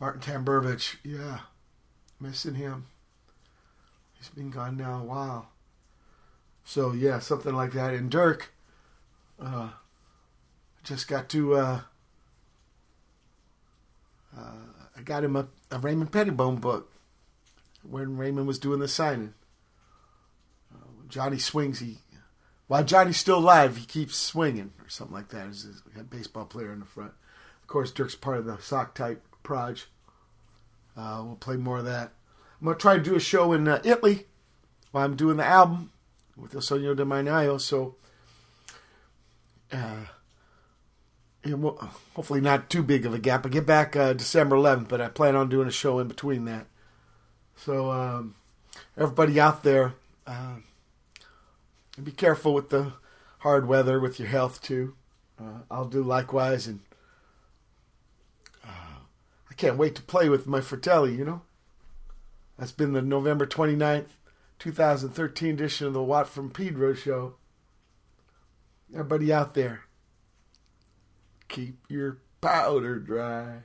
Martin 0.00 0.20
Tamburovich, 0.22 0.96
yeah, 1.04 1.40
missing 2.18 2.54
him. 2.54 2.86
He's 4.14 4.30
been 4.30 4.50
gone 4.50 4.76
now 4.76 5.00
a 5.00 5.04
while. 5.04 5.50
So 6.64 6.92
yeah, 6.92 7.18
something 7.18 7.54
like 7.54 7.72
that. 7.72 7.94
And 7.94 8.10
Dirk, 8.10 8.52
uh, 9.40 9.70
just 10.84 11.08
got 11.08 11.28
to. 11.30 11.54
Uh, 11.54 11.80
uh, 14.36 14.52
I 14.96 15.02
got 15.02 15.24
him 15.24 15.36
a, 15.36 15.48
a 15.70 15.78
Raymond 15.78 16.12
Pettibon 16.12 16.56
book 16.56 16.92
when 17.82 18.16
Raymond 18.16 18.46
was 18.46 18.58
doing 18.58 18.80
the 18.80 18.88
signing. 18.88 19.34
Uh, 20.74 20.86
Johnny 21.08 21.38
swings, 21.38 21.80
he 21.80 21.98
while 22.70 22.84
Johnny's 22.84 23.16
still 23.16 23.38
alive, 23.38 23.76
he 23.76 23.84
keeps 23.84 24.16
swinging 24.16 24.70
or 24.80 24.88
something 24.88 25.12
like 25.12 25.30
that. 25.30 25.48
He's 25.48 25.66
a 25.98 26.04
baseball 26.04 26.44
player 26.44 26.72
in 26.72 26.78
the 26.78 26.86
front. 26.86 27.10
Of 27.60 27.66
course, 27.66 27.90
Dirk's 27.90 28.14
part 28.14 28.38
of 28.38 28.44
the 28.44 28.58
sock 28.58 28.94
type 28.94 29.24
proj. 29.42 29.88
Uh, 30.96 31.22
we'll 31.24 31.34
play 31.34 31.56
more 31.56 31.78
of 31.78 31.86
that. 31.86 32.12
I'm 32.60 32.66
gonna 32.66 32.78
try 32.78 32.96
to 32.96 33.02
do 33.02 33.16
a 33.16 33.20
show 33.20 33.52
in 33.52 33.66
uh, 33.66 33.82
Italy 33.84 34.28
while 34.92 35.04
I'm 35.04 35.16
doing 35.16 35.38
the 35.38 35.44
album 35.44 35.90
with 36.36 36.54
Il 36.54 36.60
Sogno 36.60 36.96
del 36.96 37.06
Marinaio. 37.06 37.60
So, 37.60 37.96
uh, 39.72 40.04
hopefully 41.44 42.40
not 42.40 42.68
too 42.70 42.82
big 42.82 43.06
of 43.06 43.14
a 43.14 43.18
gap. 43.18 43.46
I 43.46 43.48
get 43.48 43.66
back 43.66 43.96
uh, 43.96 44.12
December 44.12 44.56
11th, 44.56 44.88
but 44.88 45.00
I 45.00 45.08
plan 45.08 45.36
on 45.36 45.48
doing 45.48 45.68
a 45.68 45.72
show 45.72 45.98
in 45.98 46.08
between 46.08 46.44
that. 46.44 46.66
So, 47.56 47.90
um, 47.90 48.34
everybody 48.96 49.38
out 49.40 49.62
there, 49.62 49.94
uh, 50.26 50.56
be 52.02 52.12
careful 52.12 52.54
with 52.54 52.70
the 52.70 52.94
hard 53.38 53.66
weather, 53.66 54.00
with 54.00 54.18
your 54.18 54.28
health 54.28 54.62
too. 54.62 54.94
Uh, 55.38 55.60
I'll 55.70 55.86
do 55.86 56.02
likewise, 56.02 56.66
and 56.66 56.80
uh, 58.64 59.00
I 59.50 59.54
can't 59.54 59.76
wait 59.76 59.94
to 59.96 60.02
play 60.02 60.28
with 60.28 60.46
my 60.46 60.60
Fratelli. 60.60 61.14
You 61.14 61.24
know, 61.24 61.42
that's 62.58 62.72
been 62.72 62.92
the 62.92 63.02
November 63.02 63.46
29th, 63.46 64.08
2013 64.58 65.54
edition 65.54 65.86
of 65.86 65.94
the 65.94 66.02
Watt 66.02 66.28
from 66.28 66.50
Pedro 66.50 66.94
show. 66.94 67.34
Everybody 68.92 69.32
out 69.32 69.54
there, 69.54 69.84
keep 71.50 71.76
your 71.88 72.18
powder 72.40 72.98
dry. 72.98 73.58